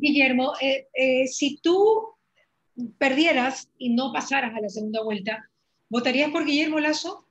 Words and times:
Guillermo, 0.00 0.52
eh, 0.60 0.86
eh, 0.94 1.26
si 1.26 1.58
tú 1.60 2.14
perdieras 2.98 3.68
y 3.78 3.94
no 3.94 4.12
pasaras 4.12 4.54
a 4.54 4.60
la 4.60 4.68
segunda 4.68 5.02
vuelta, 5.02 5.50
¿votarías 5.88 6.30
por 6.30 6.44
Guillermo 6.44 6.78
Lazo? 6.78 7.26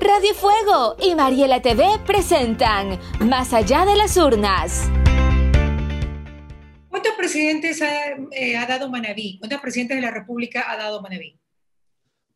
Radio 0.00 0.34
Fuego 0.34 0.96
y 1.02 1.14
Mariela 1.14 1.60
TV 1.60 1.84
presentan 2.06 2.98
Más 3.20 3.52
allá 3.52 3.84
de 3.84 3.94
las 3.96 4.16
urnas. 4.16 4.88
¿Cuántos 6.88 7.12
presidentes 7.18 7.82
ha, 7.82 8.12
eh, 8.32 8.56
ha 8.56 8.66
dado 8.66 8.88
Manaví? 8.88 9.38
¿Cuántos 9.38 9.60
presidentes 9.60 9.98
de 9.98 10.02
la 10.02 10.10
República 10.10 10.70
ha 10.70 10.76
dado 10.78 11.02
Manaví? 11.02 11.38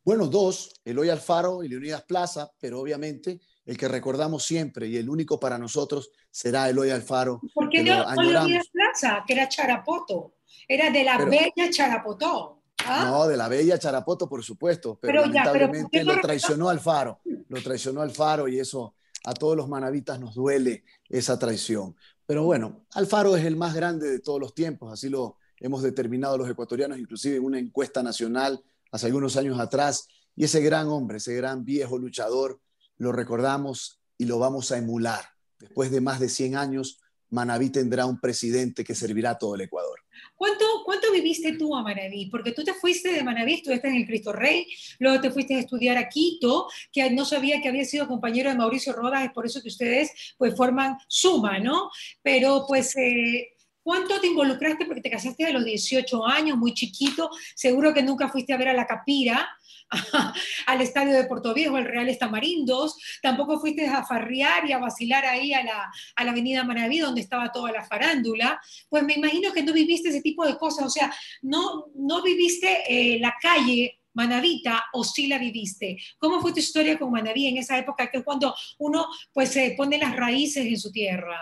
Bueno, 0.04 0.26
dos, 0.26 0.74
Eloy 0.84 1.08
Alfaro 1.08 1.64
y 1.64 1.68
Leonidas 1.68 2.02
Plaza, 2.02 2.50
pero 2.60 2.80
obviamente 2.80 3.40
el 3.64 3.78
que 3.78 3.88
recordamos 3.88 4.44
siempre 4.44 4.86
y 4.88 4.96
el 4.96 5.08
único 5.08 5.40
para 5.40 5.56
nosotros 5.56 6.10
será 6.32 6.68
Eloy 6.68 6.90
Alfaro. 6.90 7.40
¿Por 7.54 7.68
qué 7.68 7.84
no, 7.84 7.98
no 8.14 8.46
Plaza, 8.72 9.22
que 9.24 9.34
era 9.34 9.48
Charapoto? 9.48 10.34
Era 10.66 10.90
de 10.90 11.04
la 11.04 11.18
bella 11.18 11.70
Charapoto. 11.70 12.62
¿ah? 12.86 13.04
No, 13.04 13.28
de 13.28 13.36
la 13.36 13.48
bella 13.48 13.78
Charapoto, 13.78 14.28
por 14.28 14.42
supuesto, 14.42 14.98
pero, 15.00 15.20
lamentablemente 15.20 16.02
lo 16.02 16.20
traicionó 16.20 16.68
Alfaro, 16.70 17.20
lo 17.48 17.62
traicionó 17.62 18.00
Alfaro 18.00 18.48
y 18.48 18.58
eso 18.58 18.96
a 19.24 19.34
todos 19.34 19.56
los 19.56 19.68
manavitas 19.68 20.18
nos 20.18 20.34
duele 20.34 20.84
esa 21.08 21.38
traición. 21.38 21.94
Pero 22.26 22.44
bueno, 22.44 22.86
Alfaro 22.94 23.36
es 23.36 23.44
el 23.44 23.56
más 23.56 23.74
grande 23.74 24.10
de 24.10 24.18
todos 24.18 24.40
los 24.40 24.54
tiempos, 24.54 24.92
así 24.92 25.08
lo 25.08 25.36
hemos 25.58 25.82
determinado 25.82 26.38
los 26.38 26.48
ecuatorianos, 26.48 26.98
inclusive 26.98 27.36
en 27.36 27.44
una 27.44 27.58
encuesta 27.58 28.02
nacional 28.02 28.64
hace 28.90 29.06
algunos 29.06 29.36
años 29.36 29.60
atrás, 29.60 30.08
y 30.34 30.44
ese 30.44 30.60
gran 30.62 30.88
hombre, 30.88 31.18
ese 31.18 31.34
gran 31.34 31.64
viejo 31.64 31.98
luchador, 31.98 32.60
lo 32.96 33.12
recordamos 33.12 34.00
y 34.16 34.24
lo 34.24 34.38
vamos 34.38 34.72
a 34.72 34.78
emular. 34.78 35.31
Después 35.62 35.92
de 35.92 36.00
más 36.00 36.18
de 36.18 36.28
100 36.28 36.56
años, 36.56 36.98
Manaví 37.30 37.70
tendrá 37.70 38.04
un 38.04 38.18
presidente 38.18 38.82
que 38.82 38.96
servirá 38.96 39.30
a 39.30 39.38
todo 39.38 39.54
el 39.54 39.60
Ecuador. 39.60 40.00
¿Cuánto, 40.36 40.64
¿Cuánto 40.84 41.12
viviste 41.12 41.52
tú 41.56 41.74
a 41.76 41.82
Manaví? 41.82 42.26
Porque 42.26 42.50
tú 42.50 42.64
te 42.64 42.74
fuiste 42.74 43.12
de 43.12 43.22
Manaví, 43.22 43.54
estuviste 43.54 43.86
en 43.86 43.94
el 43.94 44.06
Cristo 44.06 44.32
Rey, 44.32 44.66
luego 44.98 45.20
te 45.20 45.30
fuiste 45.30 45.54
a 45.54 45.60
estudiar 45.60 45.96
a 45.96 46.08
Quito, 46.08 46.66
que 46.92 47.08
no 47.10 47.24
sabía 47.24 47.62
que 47.62 47.68
había 47.68 47.84
sido 47.84 48.08
compañero 48.08 48.50
de 48.50 48.56
Mauricio 48.56 48.92
Rodas, 48.92 49.24
es 49.24 49.30
por 49.30 49.46
eso 49.46 49.62
que 49.62 49.68
ustedes 49.68 50.10
pues 50.36 50.56
forman 50.56 50.98
Suma, 51.06 51.60
¿no? 51.60 51.90
Pero 52.22 52.64
pues... 52.66 52.96
Eh, 52.96 53.51
¿Cuánto 53.82 54.20
te 54.20 54.28
involucraste? 54.28 54.86
Porque 54.86 55.00
te 55.00 55.10
casaste 55.10 55.44
a 55.44 55.50
los 55.50 55.64
18 55.64 56.26
años, 56.26 56.56
muy 56.56 56.74
chiquito. 56.74 57.30
Seguro 57.54 57.92
que 57.92 58.02
nunca 58.02 58.28
fuiste 58.28 58.52
a 58.52 58.56
ver 58.56 58.68
a 58.68 58.74
la 58.74 58.86
Capira, 58.86 59.48
al 60.66 60.80
estadio 60.80 61.14
de 61.14 61.24
Puerto 61.24 61.52
Viejo, 61.52 61.78
el 61.78 61.84
Real 61.84 62.08
Estamarindos, 62.08 62.96
tampoco 63.22 63.60
fuiste 63.60 63.86
a 63.86 64.04
farrear 64.04 64.68
y 64.68 64.72
a 64.72 64.78
vacilar 64.78 65.24
ahí 65.24 65.52
a 65.52 65.62
la, 65.62 65.92
a 66.16 66.24
la 66.24 66.30
avenida 66.30 66.64
Manaví, 66.64 66.98
donde 66.98 67.20
estaba 67.20 67.52
toda 67.52 67.72
la 67.72 67.84
farándula, 67.84 68.60
pues 68.88 69.02
me 69.02 69.14
imagino 69.14 69.52
que 69.52 69.62
no 69.62 69.72
viviste 69.72 70.08
ese 70.08 70.22
tipo 70.22 70.46
de 70.46 70.56
cosas, 70.56 70.86
o 70.86 70.90
sea, 70.90 71.12
no, 71.42 71.86
no 71.94 72.22
viviste 72.22 72.84
eh, 72.88 73.18
la 73.18 73.34
calle 73.40 73.98
Manavita 74.14 74.84
o 74.92 75.04
sí 75.04 75.26
la 75.26 75.38
viviste? 75.38 75.96
¿Cómo 76.18 76.40
fue 76.40 76.52
tu 76.52 76.58
historia 76.58 76.98
con 76.98 77.10
Manaví 77.10 77.46
en 77.46 77.56
esa 77.56 77.78
época 77.78 78.10
que 78.10 78.18
es 78.18 78.24
cuando 78.24 78.54
uno 78.78 79.06
pues 79.32 79.50
se 79.50 79.74
pone 79.76 79.98
las 79.98 80.14
raíces 80.14 80.66
en 80.66 80.78
su 80.78 80.92
tierra? 80.92 81.38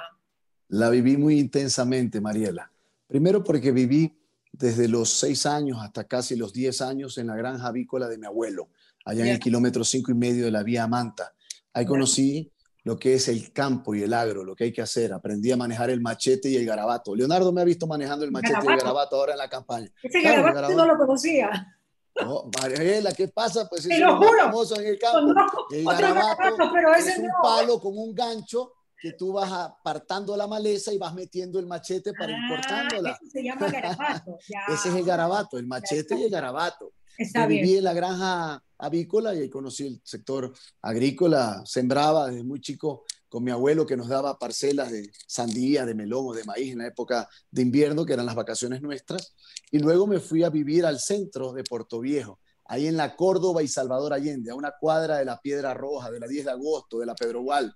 La 0.70 0.88
viví 0.88 1.16
muy 1.16 1.38
intensamente, 1.40 2.20
Mariela. 2.20 2.70
Primero 3.08 3.42
porque 3.42 3.72
viví 3.72 4.16
desde 4.52 4.86
los 4.86 5.10
seis 5.10 5.44
años 5.44 5.78
hasta 5.82 6.04
casi 6.04 6.36
los 6.36 6.52
diez 6.52 6.80
años 6.80 7.18
en 7.18 7.26
la 7.26 7.34
granja 7.34 7.66
avícola 7.66 8.06
de 8.06 8.18
mi 8.18 8.26
abuelo, 8.26 8.68
allá 9.04 9.24
en 9.24 9.32
el 9.32 9.40
kilómetro 9.40 9.82
cinco 9.82 10.12
y 10.12 10.14
medio 10.14 10.44
de 10.44 10.52
la 10.52 10.62
vía 10.62 10.86
Manta. 10.86 11.34
Ahí 11.72 11.84
conocí 11.84 12.52
lo 12.84 12.96
que 12.96 13.14
es 13.14 13.26
el 13.26 13.52
campo 13.52 13.96
y 13.96 14.02
el 14.04 14.14
agro, 14.14 14.44
lo 14.44 14.54
que 14.54 14.64
hay 14.64 14.72
que 14.72 14.80
hacer. 14.80 15.12
Aprendí 15.12 15.50
a 15.50 15.56
manejar 15.56 15.90
el 15.90 16.00
machete 16.00 16.48
y 16.48 16.54
el 16.54 16.64
garabato. 16.64 17.16
Leonardo 17.16 17.52
me 17.52 17.62
ha 17.62 17.64
visto 17.64 17.88
manejando 17.88 18.24
el 18.24 18.30
machete 18.30 18.60
y 18.62 18.68
el 18.68 18.78
garabato 18.78 19.16
ahora 19.16 19.32
en 19.32 19.38
la 19.38 19.48
campaña. 19.48 19.90
Ese 20.00 20.22
garabato, 20.22 20.72
no 20.72 20.86
lo 20.86 20.96
conocía. 20.96 21.76
No, 22.14 22.48
Mariela, 22.60 23.12
¿qué 23.12 23.26
pasa? 23.26 23.68
Pues 23.68 23.86
es 23.86 23.98
lo 23.98 24.18
juro. 24.18 24.38
famoso 24.38 24.80
en 24.80 24.86
el 24.86 24.98
campo. 25.00 25.34
el 25.72 25.84
garabato, 25.84 26.70
pero 26.72 26.94
ese 26.94 27.10
es 27.10 27.18
un 27.18 27.28
palo 27.42 27.80
con 27.80 27.98
un 27.98 28.14
gancho 28.14 28.72
que 29.00 29.12
tú 29.12 29.32
vas 29.32 29.50
apartando 29.50 30.36
la 30.36 30.46
maleza 30.46 30.92
y 30.92 30.98
vas 30.98 31.14
metiendo 31.14 31.58
el 31.58 31.66
machete 31.66 32.12
para 32.12 32.32
ir 32.32 32.38
ah, 32.38 32.48
cortándola. 32.50 33.10
Eso 33.12 33.30
se 33.30 33.42
llama 33.42 33.70
garabato. 33.70 34.38
Ese 34.68 34.88
es 34.90 34.94
el 34.94 35.04
garabato, 35.04 35.58
el 35.58 35.66
machete 35.66 36.18
y 36.18 36.24
el 36.24 36.30
garabato. 36.30 36.92
Está 37.16 37.46
bien. 37.46 37.62
Viví 37.62 37.78
en 37.78 37.84
la 37.84 37.94
granja 37.94 38.62
avícola 38.78 39.34
y 39.34 39.40
ahí 39.40 39.50
conocí 39.50 39.86
el 39.86 40.00
sector 40.04 40.52
agrícola. 40.82 41.62
Sembraba 41.64 42.28
desde 42.28 42.44
muy 42.44 42.60
chico 42.60 43.04
con 43.28 43.42
mi 43.42 43.50
abuelo 43.50 43.86
que 43.86 43.96
nos 43.96 44.08
daba 44.08 44.38
parcelas 44.38 44.90
de 44.90 45.10
sandía, 45.26 45.86
de 45.86 45.94
melón 45.94 46.26
o 46.28 46.32
de 46.34 46.44
maíz 46.44 46.72
en 46.72 46.78
la 46.78 46.86
época 46.86 47.28
de 47.50 47.62
invierno, 47.62 48.04
que 48.04 48.12
eran 48.12 48.26
las 48.26 48.34
vacaciones 48.34 48.82
nuestras. 48.82 49.34
Y 49.70 49.78
luego 49.78 50.06
me 50.06 50.20
fui 50.20 50.42
a 50.42 50.50
vivir 50.50 50.84
al 50.84 50.98
centro 50.98 51.52
de 51.52 51.62
Puerto 51.62 52.00
Viejo, 52.00 52.40
ahí 52.66 52.86
en 52.86 52.96
la 52.96 53.16
Córdoba 53.16 53.62
y 53.62 53.68
Salvador 53.68 54.12
Allende, 54.12 54.50
a 54.50 54.54
una 54.54 54.72
cuadra 54.78 55.18
de 55.18 55.24
la 55.24 55.40
Piedra 55.40 55.72
Roja, 55.74 56.10
de 56.10 56.20
la 56.20 56.26
10 56.26 56.46
de 56.46 56.50
agosto, 56.50 56.98
de 56.98 57.06
la 57.06 57.14
Pedro 57.14 57.42
Gual 57.42 57.72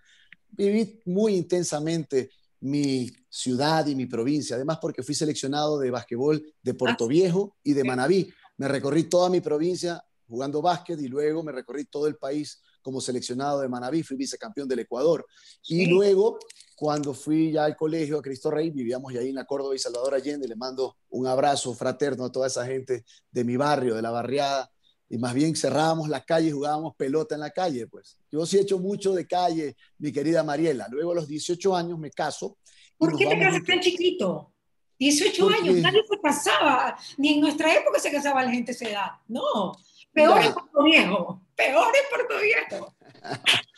viví 0.56 1.00
muy 1.04 1.36
intensamente 1.36 2.30
mi 2.60 3.10
ciudad 3.28 3.86
y 3.86 3.94
mi 3.94 4.06
provincia, 4.06 4.56
además 4.56 4.78
porque 4.80 5.02
fui 5.02 5.14
seleccionado 5.14 5.78
de 5.78 5.90
básquetbol 5.90 6.42
de 6.62 6.74
Puerto 6.74 7.04
ah. 7.04 7.08
Viejo 7.08 7.56
y 7.62 7.74
de 7.74 7.84
Manabí. 7.84 8.32
Me 8.56 8.68
recorrí 8.68 9.04
toda 9.04 9.28
mi 9.28 9.40
provincia 9.40 10.02
jugando 10.26 10.62
básquet 10.62 10.98
y 11.00 11.08
luego 11.08 11.42
me 11.42 11.52
recorrí 11.52 11.84
todo 11.84 12.06
el 12.06 12.16
país 12.16 12.62
como 12.80 13.00
seleccionado 13.00 13.60
de 13.60 13.68
Manabí, 13.68 14.02
fui 14.02 14.16
vicecampeón 14.16 14.68
del 14.68 14.80
Ecuador. 14.80 15.26
Y 15.68 15.86
luego, 15.86 16.38
cuando 16.76 17.14
fui 17.14 17.52
ya 17.52 17.64
al 17.64 17.76
colegio 17.76 18.18
a 18.18 18.22
Cristo 18.22 18.50
Rey, 18.50 18.70
vivíamos 18.70 19.12
ya 19.12 19.20
ahí 19.20 19.30
en 19.30 19.34
la 19.34 19.46
Córdoba 19.46 19.74
y 19.74 19.78
Salvador 19.78 20.14
Allende, 20.14 20.46
le 20.46 20.54
mando 20.54 20.96
un 21.08 21.26
abrazo 21.26 21.74
fraterno 21.74 22.26
a 22.26 22.32
toda 22.32 22.46
esa 22.46 22.66
gente 22.66 23.04
de 23.30 23.44
mi 23.44 23.56
barrio, 23.56 23.94
de 23.94 24.02
la 24.02 24.10
barriada, 24.10 24.70
y 25.08 25.18
más 25.18 25.34
bien 25.34 25.54
cerrábamos 25.54 26.08
la 26.08 26.24
calle 26.24 26.48
y 26.48 26.52
jugábamos 26.52 26.94
pelota 26.96 27.34
en 27.34 27.42
la 27.42 27.50
calle, 27.50 27.86
pues. 27.86 28.18
Yo 28.30 28.44
sí 28.46 28.58
he 28.58 28.62
hecho 28.62 28.78
mucho 28.78 29.12
de 29.12 29.26
calle, 29.26 29.76
mi 29.98 30.12
querida 30.12 30.42
Mariela. 30.42 30.88
Luego 30.90 31.12
a 31.12 31.14
los 31.16 31.28
18 31.28 31.76
años 31.76 31.98
me 31.98 32.10
caso. 32.10 32.58
¿Por 32.96 33.16
qué 33.16 33.26
te 33.26 33.38
casas 33.38 33.64
tan 33.64 33.80
chiquito? 33.80 34.52
18 34.98 35.48
años, 35.48 35.76
nadie 35.76 36.02
se 36.08 36.20
casaba, 36.20 36.96
ni 37.18 37.34
en 37.34 37.40
nuestra 37.40 37.74
época 37.74 37.98
se 37.98 38.10
casaba 38.10 38.44
la 38.44 38.50
gente 38.50 38.72
de 38.72 38.76
esa 38.76 38.88
edad, 38.88 39.10
no. 39.28 39.72
Peor 40.12 40.40
es 40.40 40.52
Puerto 40.52 40.84
Viejo, 40.84 41.42
peor 41.56 41.92
es 41.94 42.02
Puerto 42.08 42.34
Viejo. 42.40 42.94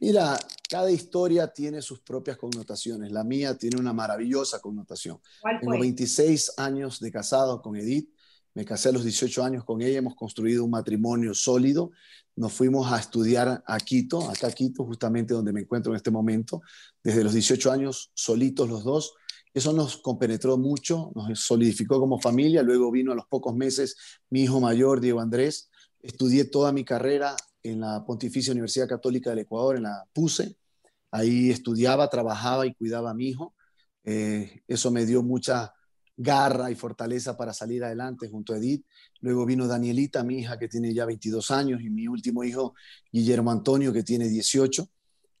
Mira, 0.00 0.38
cada 0.68 0.90
historia 0.90 1.48
tiene 1.48 1.82
sus 1.82 2.00
propias 2.00 2.36
connotaciones. 2.36 3.10
La 3.10 3.24
mía 3.24 3.56
tiene 3.56 3.80
una 3.80 3.92
maravillosa 3.92 4.60
connotación. 4.60 5.18
Tengo 5.60 5.78
26 5.78 6.58
años 6.58 7.00
de 7.00 7.10
casado 7.10 7.60
con 7.60 7.74
Edith 7.74 8.12
me 8.54 8.64
casé 8.64 8.88
a 8.88 8.92
los 8.92 9.04
18 9.04 9.44
años 9.44 9.64
con 9.64 9.82
ella, 9.82 9.98
hemos 9.98 10.14
construido 10.14 10.64
un 10.64 10.70
matrimonio 10.70 11.34
sólido. 11.34 11.90
Nos 12.34 12.52
fuimos 12.52 12.90
a 12.92 12.98
estudiar 12.98 13.62
a 13.66 13.78
Quito, 13.78 14.28
acá 14.30 14.48
a 14.48 14.52
Quito, 14.52 14.84
justamente 14.84 15.34
donde 15.34 15.52
me 15.52 15.60
encuentro 15.60 15.92
en 15.92 15.96
este 15.96 16.10
momento, 16.10 16.62
desde 17.02 17.24
los 17.24 17.32
18 17.32 17.70
años 17.70 18.10
solitos 18.14 18.68
los 18.68 18.84
dos. 18.84 19.14
Eso 19.54 19.72
nos 19.72 19.96
compenetró 19.96 20.56
mucho, 20.56 21.10
nos 21.14 21.40
solidificó 21.40 21.98
como 21.98 22.20
familia. 22.20 22.62
Luego 22.62 22.90
vino 22.90 23.12
a 23.12 23.14
los 23.14 23.26
pocos 23.26 23.54
meses 23.54 23.96
mi 24.30 24.42
hijo 24.42 24.60
mayor, 24.60 25.00
Diego 25.00 25.20
Andrés. 25.20 25.70
Estudié 26.00 26.44
toda 26.44 26.72
mi 26.72 26.84
carrera 26.84 27.34
en 27.62 27.80
la 27.80 28.04
Pontificia 28.04 28.52
Universidad 28.52 28.88
Católica 28.88 29.30
del 29.30 29.40
Ecuador, 29.40 29.76
en 29.76 29.84
la 29.84 30.04
PUSE. 30.12 30.56
Ahí 31.10 31.50
estudiaba, 31.50 32.08
trabajaba 32.08 32.66
y 32.66 32.74
cuidaba 32.74 33.10
a 33.10 33.14
mi 33.14 33.28
hijo. 33.28 33.54
Eh, 34.04 34.62
eso 34.68 34.90
me 34.90 35.06
dio 35.06 35.22
mucha 35.22 35.74
garra 36.18 36.68
y 36.68 36.74
fortaleza 36.74 37.36
para 37.36 37.54
salir 37.54 37.84
adelante 37.84 38.28
junto 38.28 38.52
a 38.52 38.58
Edith. 38.58 38.84
Luego 39.20 39.46
vino 39.46 39.68
Danielita, 39.68 40.24
mi 40.24 40.40
hija, 40.40 40.58
que 40.58 40.68
tiene 40.68 40.92
ya 40.92 41.06
22 41.06 41.50
años, 41.52 41.80
y 41.80 41.88
mi 41.88 42.08
último 42.08 42.42
hijo, 42.42 42.74
Guillermo 43.12 43.52
Antonio, 43.52 43.92
que 43.92 44.02
tiene 44.02 44.28
18. 44.28 44.88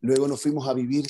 Luego 0.02 0.28
nos 0.28 0.40
fuimos 0.40 0.68
a 0.68 0.74
vivir 0.74 1.06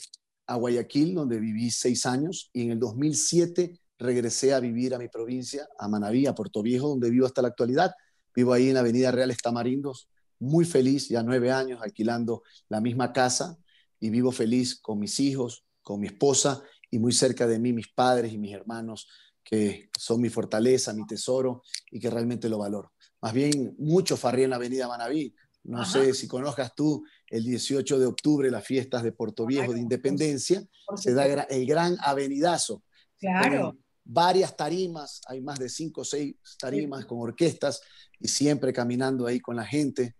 a 0.46 0.56
Guayaquil, 0.56 1.14
donde 1.14 1.38
viví 1.38 1.70
seis 1.70 2.06
años, 2.06 2.48
y 2.54 2.62
en 2.62 2.70
el 2.72 2.78
2007 2.78 3.78
regresé 3.98 4.54
a 4.54 4.60
vivir 4.60 4.94
a 4.94 4.98
mi 4.98 5.08
provincia, 5.08 5.68
a 5.78 5.86
Manaví, 5.86 6.26
a 6.26 6.34
Puerto 6.34 6.62
Viejo, 6.62 6.88
donde 6.88 7.10
vivo 7.10 7.26
hasta 7.26 7.42
la 7.42 7.48
actualidad. 7.48 7.92
Vivo 8.34 8.54
ahí 8.54 8.68
en 8.68 8.74
la 8.74 8.80
Avenida 8.80 9.10
Real 9.10 9.30
Estamarindos, 9.30 10.08
muy 10.38 10.64
feliz, 10.64 11.08
ya 11.08 11.22
nueve 11.22 11.52
años 11.52 11.80
alquilando 11.82 12.42
la 12.70 12.80
misma 12.80 13.12
casa, 13.12 13.58
y 14.00 14.08
vivo 14.08 14.32
feliz 14.32 14.80
con 14.80 14.98
mis 14.98 15.20
hijos, 15.20 15.66
con 15.82 16.00
mi 16.00 16.06
esposa, 16.06 16.62
y 16.90 16.98
muy 16.98 17.12
cerca 17.12 17.46
de 17.46 17.58
mí 17.58 17.74
mis 17.74 17.88
padres 17.88 18.32
y 18.32 18.38
mis 18.38 18.54
hermanos 18.54 19.08
que 19.48 19.88
son 19.98 20.20
mi 20.20 20.28
fortaleza, 20.28 20.92
mi 20.92 21.06
tesoro 21.06 21.62
y 21.90 21.98
que 21.98 22.10
realmente 22.10 22.50
lo 22.50 22.58
valoro. 22.58 22.92
Más 23.22 23.32
bien, 23.32 23.74
mucho 23.78 24.18
farrí 24.18 24.42
en 24.42 24.50
la 24.50 24.56
Avenida 24.56 24.86
Manaví. 24.86 25.34
No 25.64 25.86
sé 25.86 26.12
si 26.12 26.28
conozcas 26.28 26.74
tú 26.74 27.02
el 27.28 27.44
18 27.44 27.98
de 27.98 28.06
octubre, 28.06 28.50
las 28.50 28.64
fiestas 28.64 29.02
de 29.02 29.12
Puerto 29.12 29.46
Viejo 29.46 29.72
de 29.72 29.80
Independencia, 29.80 30.62
se 30.96 31.14
da 31.14 31.24
el 31.24 31.66
gran 31.66 31.96
avenidazo. 32.00 32.82
Claro. 33.18 33.76
varias 34.04 34.56
tarimas, 34.56 35.20
hay 35.26 35.40
más 35.40 35.58
de 35.58 35.68
cinco 35.68 36.02
o 36.02 36.04
seis 36.04 36.36
tarimas 36.60 37.04
con 37.04 37.18
orquestas 37.18 37.80
y 38.20 38.28
siempre 38.28 38.72
caminando 38.72 39.26
ahí 39.26 39.40
con 39.40 39.56
la 39.56 39.64
gente, 39.64 40.14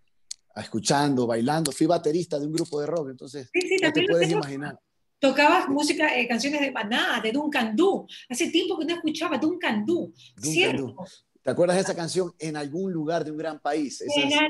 escuchando, 0.55 1.25
bailando. 1.25 1.71
Fui 1.71 1.87
baterista 1.87 2.37
de 2.37 2.47
un 2.47 2.51
grupo 2.51 2.81
de 2.81 2.87
rock, 2.87 3.11
entonces 3.11 3.49
sí, 3.53 3.77
te 3.93 4.05
puedes 4.07 4.29
imaginar. 4.31 4.77
Tocabas 5.19 5.67
música, 5.67 6.17
eh, 6.17 6.27
canciones 6.27 6.61
de 6.61 6.71
Maná, 6.71 7.19
de 7.21 7.31
Duncan 7.31 7.75
Du. 7.75 8.07
Hace 8.29 8.49
tiempo 8.49 8.79
que 8.79 8.85
no 8.85 8.93
escuchaba 8.95 9.37
Duncan 9.37 9.85
Du. 9.85 10.13
¿Cierto? 10.41 10.95
¿Te 11.41 11.51
acuerdas 11.51 11.77
de 11.77 11.83
esa 11.83 11.95
canción? 11.95 12.33
En 12.39 12.55
algún 12.55 12.91
lugar 12.91 13.25
de 13.25 13.31
un 13.31 13.37
gran 13.37 13.59
país. 13.59 14.03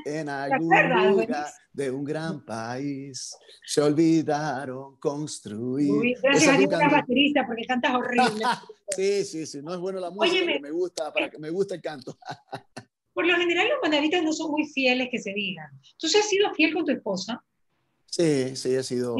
en, 0.05 0.29
algún 0.29 0.69
lugar 0.69 1.47
de 1.71 1.91
un 1.91 2.03
gran 2.03 2.45
país 2.45 3.35
se 3.65 3.81
olvidaron 3.81 4.97
construir. 4.97 6.17
gracias 6.21 6.55
a 6.55 6.59
una 6.59 6.89
baterista 6.89 7.45
porque 7.47 7.65
cantas 7.65 7.95
horrible. 7.95 8.45
sí, 8.89 9.25
sí, 9.25 9.45
sí. 9.45 9.61
No 9.63 9.73
es 9.73 9.79
bueno 9.79 9.99
la 9.99 10.11
música, 10.11 10.43
pero 10.45 10.61
me 10.61 10.71
gusta, 10.71 11.11
para 11.13 11.29
que 11.29 11.39
me 11.39 11.49
gusta 11.49 11.75
el 11.75 11.81
canto. 11.81 12.17
por 13.13 13.25
lo 13.25 13.35
general 13.35 13.67
los 13.69 13.79
manavitas 13.81 14.23
no 14.23 14.33
son 14.33 14.51
muy 14.51 14.65
fieles 14.67 15.09
que 15.11 15.19
se 15.19 15.33
digan. 15.33 15.69
¿Tú 15.97 16.07
has 16.07 16.29
sido 16.29 16.53
fiel 16.53 16.73
con 16.73 16.85
tu 16.85 16.91
esposa? 16.91 17.43
Sí, 18.05 18.55
sí, 18.55 18.73
he 18.73 18.83
sido 18.83 19.15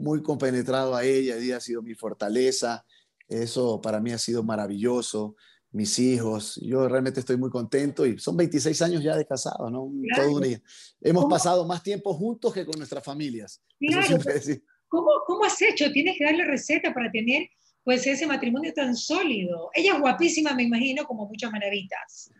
muy 0.00 0.22
compenetrado 0.22 0.96
a 0.96 1.04
ella. 1.04 1.36
Ella 1.36 1.58
ha 1.58 1.60
sido 1.60 1.82
mi 1.82 1.94
fortaleza. 1.94 2.84
Eso 3.28 3.80
para 3.80 4.00
mí 4.00 4.10
ha 4.12 4.18
sido 4.18 4.42
maravilloso 4.42 5.36
mis 5.72 5.98
hijos. 5.98 6.58
Yo 6.62 6.88
realmente 6.88 7.20
estoy 7.20 7.36
muy 7.36 7.50
contento 7.50 8.04
y 8.04 8.18
son 8.18 8.36
26 8.36 8.82
años 8.82 9.02
ya 9.02 9.16
de 9.16 9.26
casado, 9.26 9.70
¿no? 9.70 9.92
Todo 10.16 10.40
Hemos 11.00 11.26
pasado 11.26 11.64
más 11.64 11.82
tiempo 11.82 12.12
juntos 12.14 12.52
que 12.52 12.64
con 12.66 12.78
nuestras 12.78 13.04
familias. 13.04 13.62
Claro. 13.78 14.18
¿Cómo, 14.88 15.10
¿Cómo 15.26 15.44
has 15.44 15.60
hecho? 15.62 15.92
Tienes 15.92 16.18
que 16.18 16.24
darle 16.24 16.44
receta 16.44 16.92
para 16.92 17.10
tener 17.12 17.48
pues 17.84 18.06
ese 18.06 18.26
matrimonio 18.26 18.72
tan 18.74 18.96
sólido. 18.96 19.70
Ella 19.74 19.94
es 19.94 20.00
guapísima, 20.00 20.52
me 20.54 20.64
imagino, 20.64 21.04
como 21.04 21.26
muchas 21.26 21.52
maravitas. 21.52 22.32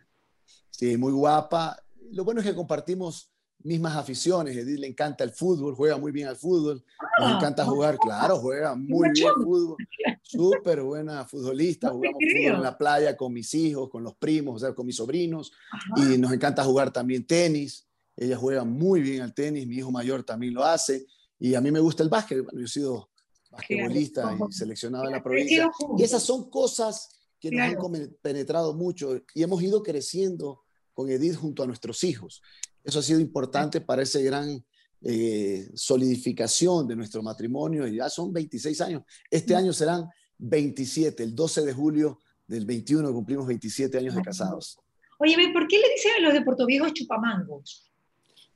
Sí, 0.69 0.97
muy 0.97 1.13
guapa. 1.13 1.81
Lo 2.11 2.25
bueno 2.25 2.41
es 2.41 2.47
que 2.47 2.55
compartimos 2.55 3.31
mismas 3.63 3.95
aficiones. 3.95 4.55
Edith 4.55 4.79
le 4.79 4.87
encanta 4.87 5.23
el 5.23 5.31
fútbol, 5.31 5.75
juega 5.75 5.97
muy 5.97 6.11
bien 6.11 6.27
al 6.27 6.35
fútbol. 6.35 6.83
Nos 7.19 7.31
ah. 7.31 7.35
encanta 7.37 7.65
jugar, 7.65 7.97
claro, 7.97 8.37
juega 8.37 8.75
muy 8.75 9.09
bien 9.11 9.29
fútbol. 9.35 9.77
Súper 10.23 10.81
buena 10.81 11.25
futbolista. 11.25 11.89
Jugamos 11.89 12.19
fútbol 12.19 12.55
en 12.55 12.61
la 12.61 12.77
playa 12.77 13.17
con 13.17 13.33
mis 13.33 13.53
hijos, 13.53 13.89
con 13.89 14.03
los 14.03 14.15
primos, 14.15 14.55
o 14.55 14.59
sea, 14.59 14.73
con 14.73 14.85
mis 14.85 14.95
sobrinos. 14.95 15.51
Y 15.97 16.17
nos 16.17 16.31
encanta 16.31 16.63
jugar 16.63 16.91
también 16.91 17.25
tenis. 17.25 17.87
Ella 18.15 18.37
juega 18.37 18.63
muy 18.63 19.01
bien 19.01 19.21
al 19.21 19.33
tenis. 19.33 19.67
Mi 19.67 19.77
hijo 19.77 19.91
mayor 19.91 20.23
también 20.23 20.53
lo 20.53 20.63
hace. 20.63 21.05
Y 21.39 21.55
a 21.55 21.61
mí 21.61 21.71
me 21.71 21.79
gusta 21.79 22.03
el 22.03 22.09
básquet. 22.09 22.43
Bueno, 22.43 22.59
yo 22.59 22.65
he 22.65 22.69
sido 22.69 23.09
basquetbolista 23.51 24.35
y 24.49 24.53
seleccionado 24.53 25.05
en 25.05 25.11
la 25.11 25.23
provincia. 25.23 25.69
Y 25.97 26.03
esas 26.03 26.23
son 26.23 26.49
cosas 26.49 27.09
que 27.39 27.51
nos 27.51 27.61
han 27.61 28.15
penetrado 28.21 28.73
mucho 28.73 29.19
y 29.33 29.41
hemos 29.41 29.61
ido 29.63 29.81
creciendo 29.81 30.61
con 30.93 31.09
Edith 31.09 31.35
junto 31.35 31.63
a 31.63 31.67
nuestros 31.67 32.03
hijos. 32.03 32.41
Eso 32.83 32.99
ha 32.99 33.03
sido 33.03 33.19
importante 33.19 33.81
para 33.81 34.01
esa 34.01 34.19
gran 34.19 34.63
eh, 35.03 35.69
solidificación 35.73 36.87
de 36.87 36.95
nuestro 36.95 37.23
matrimonio. 37.23 37.87
Y 37.87 37.97
ya 37.97 38.09
son 38.09 38.31
26 38.31 38.81
años. 38.81 39.03
Este 39.29 39.55
año 39.55 39.73
serán 39.73 40.07
27, 40.37 41.23
el 41.23 41.35
12 41.35 41.65
de 41.65 41.73
julio 41.73 42.19
del 42.47 42.65
21 42.65 43.13
cumplimos 43.13 43.47
27 43.47 43.97
años 43.97 44.15
de 44.15 44.21
casados. 44.21 44.77
Oye, 45.19 45.35
¿por 45.53 45.67
qué 45.67 45.77
le 45.77 45.89
dicen 45.93 46.11
a 46.19 46.21
los 46.21 46.33
de 46.33 46.41
Puerto 46.41 46.65
Viejo 46.65 46.89
chupamangos? 46.89 47.91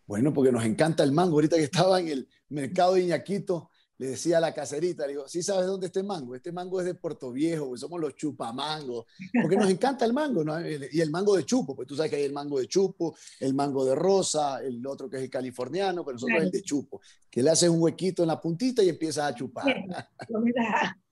Bueno, 0.05 0.33
porque 0.33 0.51
nos 0.51 0.65
encanta 0.65 1.03
el 1.03 1.11
mango. 1.11 1.35
Ahorita 1.35 1.55
que 1.55 1.63
estaba 1.63 1.99
en 1.99 2.09
el 2.09 2.29
mercado 2.49 2.95
de 2.95 3.03
Iñaquito, 3.03 3.69
le 3.97 4.07
decía 4.07 4.37
a 4.37 4.41
la 4.41 4.53
caserita, 4.53 5.03
le 5.05 5.13
digo, 5.13 5.27
¿sí 5.27 5.41
sabes 5.41 5.67
dónde 5.67 5.87
está 5.87 5.99
el 5.99 6.05
mango? 6.05 6.35
Este 6.35 6.51
mango 6.51 6.79
es 6.79 6.85
de 6.85 6.95
Puerto 6.95 7.31
Viejo, 7.31 7.69
pues 7.69 7.81
somos 7.81 7.99
los 7.99 8.15
chupamangos, 8.15 9.05
porque 9.41 9.55
nos 9.55 9.69
encanta 9.69 10.03
el 10.05 10.13
mango, 10.13 10.43
¿no? 10.43 10.59
Y 10.67 10.99
el 10.99 11.09
mango 11.11 11.35
de 11.37 11.45
chupo, 11.45 11.75
pues 11.75 11.87
tú 11.87 11.95
sabes 11.95 12.11
que 12.11 12.17
hay 12.17 12.23
el 12.23 12.33
mango 12.33 12.59
de 12.59 12.67
chupo, 12.67 13.15
el 13.39 13.53
mango 13.53 13.85
de 13.85 13.95
rosa, 13.95 14.61
el 14.61 14.85
otro 14.85 15.09
que 15.09 15.17
es 15.17 15.23
el 15.23 15.29
californiano, 15.29 16.03
pero 16.03 16.15
nosotros 16.15 16.39
es 16.39 16.45
el 16.45 16.51
de 16.51 16.61
chupo, 16.61 16.99
que 17.29 17.41
le 17.41 17.51
haces 17.51 17.69
un 17.69 17.81
huequito 17.81 18.23
en 18.23 18.27
la 18.27 18.41
puntita 18.41 18.83
y 18.83 18.89
empiezas 18.89 19.31
a 19.31 19.35
chupar. 19.35 19.65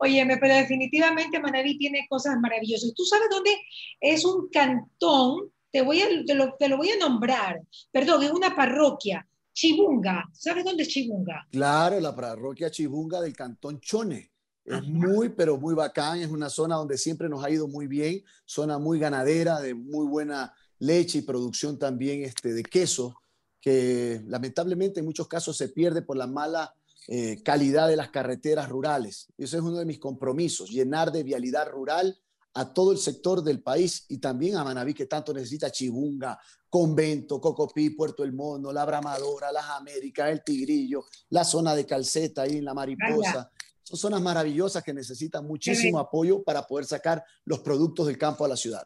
Oye, 0.00 0.26
pero 0.40 0.54
definitivamente 0.54 1.38
Manaví 1.38 1.78
tiene 1.78 2.06
cosas 2.08 2.36
maravillosas. 2.40 2.92
¿Tú 2.94 3.04
sabes 3.04 3.28
dónde 3.30 3.56
es 4.00 4.24
un 4.24 4.48
cantón? 4.48 5.52
Te, 5.70 5.82
voy 5.82 6.00
a, 6.00 6.08
lo, 6.34 6.54
te 6.54 6.68
lo 6.68 6.76
voy 6.76 6.90
a 6.90 6.98
nombrar, 6.98 7.60
perdón, 7.92 8.24
es 8.24 8.32
una 8.32 8.56
parroquia 8.56 9.24
Chibunga. 9.60 10.24
¿Sabes 10.32 10.64
dónde 10.64 10.84
es 10.84 10.88
Chibunga? 10.88 11.46
Claro, 11.50 12.00
la 12.00 12.16
parroquia 12.16 12.70
Chibunga 12.70 13.20
del 13.20 13.36
Cantón 13.36 13.78
Chone. 13.78 14.32
Es 14.64 14.82
muy, 14.84 15.28
pero 15.28 15.58
muy 15.58 15.74
bacán. 15.74 16.20
Es 16.20 16.30
una 16.30 16.48
zona 16.48 16.76
donde 16.76 16.96
siempre 16.96 17.28
nos 17.28 17.44
ha 17.44 17.50
ido 17.50 17.68
muy 17.68 17.86
bien. 17.86 18.24
Zona 18.46 18.78
muy 18.78 18.98
ganadera, 18.98 19.60
de 19.60 19.74
muy 19.74 20.06
buena 20.06 20.54
leche 20.78 21.18
y 21.18 21.22
producción 21.22 21.78
también 21.78 22.24
este, 22.24 22.54
de 22.54 22.62
queso, 22.62 23.20
que 23.60 24.22
lamentablemente 24.24 25.00
en 25.00 25.06
muchos 25.06 25.28
casos 25.28 25.58
se 25.58 25.68
pierde 25.68 26.00
por 26.00 26.16
la 26.16 26.26
mala 26.26 26.74
eh, 27.08 27.42
calidad 27.42 27.86
de 27.88 27.96
las 27.96 28.08
carreteras 28.08 28.66
rurales. 28.70 29.28
Ese 29.36 29.58
es 29.58 29.62
uno 29.62 29.76
de 29.76 29.84
mis 29.84 29.98
compromisos, 29.98 30.70
llenar 30.70 31.12
de 31.12 31.22
vialidad 31.22 31.68
rural 31.68 32.18
a 32.54 32.72
todo 32.72 32.92
el 32.92 32.98
sector 32.98 33.42
del 33.42 33.62
país 33.62 34.04
y 34.08 34.18
también 34.18 34.56
a 34.56 34.64
Manaví, 34.64 34.94
que 34.94 35.06
tanto 35.06 35.32
necesita 35.32 35.70
Chibunga, 35.70 36.38
Convento, 36.68 37.40
Cocopí, 37.40 37.90
Puerto 37.90 38.24
El 38.24 38.32
Mono, 38.32 38.72
La 38.72 38.84
Bramadora, 38.84 39.52
Las 39.52 39.68
Américas, 39.70 40.30
El 40.30 40.42
Tigrillo, 40.42 41.04
la 41.30 41.44
zona 41.44 41.74
de 41.74 41.86
Calceta 41.86 42.42
ahí 42.42 42.56
en 42.56 42.64
La 42.64 42.74
Mariposa. 42.74 43.50
Son 43.82 43.98
zonas 43.98 44.22
maravillosas 44.22 44.84
que 44.84 44.94
necesitan 44.94 45.46
muchísimo 45.46 45.98
apoyo 45.98 46.42
para 46.42 46.66
poder 46.66 46.86
sacar 46.86 47.24
los 47.44 47.60
productos 47.60 48.06
del 48.06 48.18
campo 48.18 48.44
a 48.44 48.48
la 48.48 48.56
ciudad. 48.56 48.84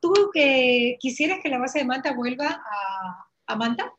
¿Tú 0.00 0.12
que 0.32 0.96
quisieras 0.98 1.40
que 1.42 1.50
la 1.50 1.58
base 1.58 1.80
de 1.80 1.84
Manta 1.84 2.14
vuelva 2.14 2.48
a, 2.48 3.26
a 3.46 3.56
Manta? 3.56 3.92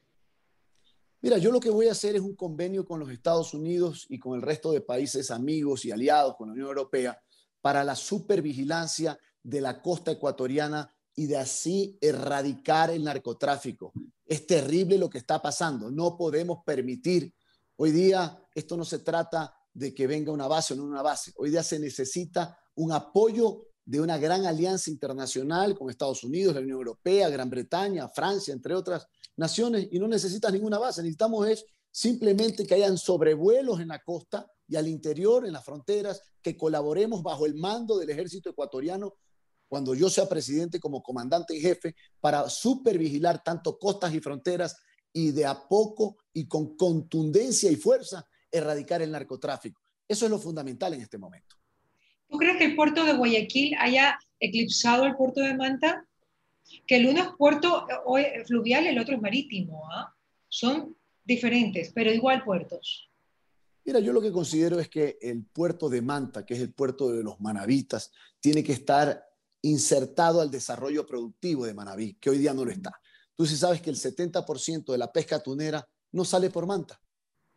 Mira, 1.22 1.38
yo 1.38 1.52
lo 1.52 1.60
que 1.60 1.70
voy 1.70 1.88
a 1.88 1.92
hacer 1.92 2.16
es 2.16 2.22
un 2.22 2.36
convenio 2.36 2.86
con 2.86 3.00
los 3.00 3.10
Estados 3.12 3.54
Unidos 3.54 4.06
y 4.10 4.20
con 4.20 4.36
el 4.36 4.42
resto 4.42 4.72
de 4.72 4.82
países 4.82 5.30
amigos 5.30 5.84
y 5.86 5.92
aliados 5.92 6.36
con 6.38 6.48
la 6.48 6.54
Unión 6.54 6.70
Europea 6.70 7.20
para 7.68 7.84
la 7.84 7.98
supervigilancia 7.98 9.20
de 9.44 9.60
la 9.60 9.82
costa 9.82 10.12
ecuatoriana 10.12 10.90
y 11.14 11.26
de 11.26 11.36
así 11.36 11.98
erradicar 12.00 12.92
el 12.92 13.04
narcotráfico. 13.04 13.92
Es 14.26 14.48
terrible 14.48 14.98
lo 14.98 15.10
que 15.10 15.18
está 15.18 15.42
pasando. 15.42 15.92
No 15.92 16.16
podemos 16.16 16.60
permitir. 16.66 17.34
Hoy 17.76 17.92
día 17.92 18.42
esto 18.56 18.78
no 18.78 18.86
se 18.86 19.00
trata 19.00 19.54
de 19.74 19.94
que 19.94 20.08
venga 20.08 20.32
una 20.32 20.48
base 20.48 20.76
o 20.76 20.78
no 20.78 20.86
una 20.86 21.02
base. 21.02 21.34
Hoy 21.36 21.50
día 21.50 21.62
se 21.62 21.78
necesita 21.78 22.58
un 22.76 22.94
apoyo 22.94 23.66
de 23.84 24.00
una 24.00 24.18
gran 24.18 24.46
alianza 24.46 24.90
internacional 24.90 25.78
con 25.78 25.90
Estados 25.90 26.24
Unidos, 26.24 26.56
la 26.56 26.62
Unión 26.62 26.78
Europea, 26.78 27.28
Gran 27.28 27.50
Bretaña, 27.50 28.08
Francia, 28.08 28.54
entre 28.54 28.76
otras 28.76 29.06
naciones, 29.36 29.90
y 29.92 30.00
no 30.00 30.08
necesitas 30.08 30.54
ninguna 30.54 30.80
base. 30.80 31.02
Necesitamos 31.02 31.50
es 31.50 31.66
simplemente 31.92 32.66
que 32.66 32.76
hayan 32.76 32.98
sobrevuelos 32.98 33.82
en 33.82 33.90
la 33.90 34.02
costa 34.02 34.50
y 34.68 34.76
al 34.76 34.88
interior, 34.88 35.46
en 35.46 35.54
las 35.54 35.64
fronteras, 35.64 36.22
que 36.42 36.58
colaboremos 36.58 37.24
bajo 37.24 37.46
el 37.46 37.56
mando 37.56 37.98
del 37.98 38.10
ejército 38.10 38.50
ecuatoriano 38.50 39.16
cuando 39.68 39.94
yo 39.96 40.10
sea 40.10 40.28
presidente 40.28 40.80
como 40.80 41.04
comandante 41.04 41.56
en 41.56 41.62
jefe 41.62 41.96
para 42.20 42.50
supervigilar 42.50 43.44
tanto 43.44 43.78
costas 43.78 44.14
y 44.14 44.20
fronteras 44.20 44.78
y 45.12 45.32
de 45.32 45.46
a 45.46 45.68
poco 45.68 46.18
y 46.34 46.48
con 46.48 46.78
contundencia 46.78 47.72
y 47.72 47.76
fuerza 47.76 48.26
erradicar 48.52 49.02
el 49.02 49.12
narcotráfico. 49.12 49.82
Eso 50.08 50.26
es 50.26 50.32
lo 50.32 50.40
fundamental 50.40 50.94
en 50.94 51.02
este 51.02 51.18
momento. 51.18 51.56
¿Tú 52.30 52.38
crees 52.38 52.58
que 52.58 52.66
el 52.66 52.76
puerto 52.76 53.04
de 53.04 53.14
Guayaquil 53.14 53.76
haya 53.80 54.18
eclipsado 54.40 55.06
el 55.06 55.16
puerto 55.16 55.42
de 55.42 55.56
Manta? 55.56 56.06
Que 56.86 56.98
el 56.98 57.08
uno 57.08 57.22
es 57.22 57.30
puerto 57.38 57.88
fluvial, 58.46 58.86
el 58.86 59.00
otro 59.00 59.16
es 59.16 59.22
marítimo. 59.22 59.90
¿ah? 59.92 60.14
Son 60.50 60.96
diferentes, 61.24 61.92
pero 61.94 62.12
igual 62.12 62.44
puertos. 62.44 63.07
Mira, 63.88 64.02
yo 64.02 64.12
lo 64.12 64.20
que 64.20 64.34
considero 64.34 64.82
es 64.82 64.90
que 64.90 65.18
el 65.22 65.46
puerto 65.46 65.88
de 65.88 66.02
Manta, 66.02 66.46
que 66.46 66.56
es 66.56 66.60
el 66.60 66.74
puerto 66.74 67.10
de 67.10 67.24
los 67.24 67.40
manavitas, 67.40 68.12
tiene 68.42 68.62
que 68.62 68.74
estar 68.74 69.26
insertado 69.62 70.42
al 70.42 70.52
desarrollo 70.52 71.06
productivo 71.06 71.66
de 71.66 71.74
Manabí, 71.74 72.16
que 72.16 72.30
hoy 72.30 72.38
día 72.38 72.54
no 72.54 72.66
lo 72.66 72.72
está. 72.72 72.92
Tú 73.34 73.46
sí 73.46 73.56
sabes 73.56 73.82
que 73.82 73.90
el 73.90 73.96
70% 73.96 74.92
de 74.92 74.98
la 74.98 75.10
pesca 75.10 75.40
tunera 75.40 75.88
no 76.12 76.26
sale 76.26 76.50
por 76.50 76.66
Manta. 76.66 77.00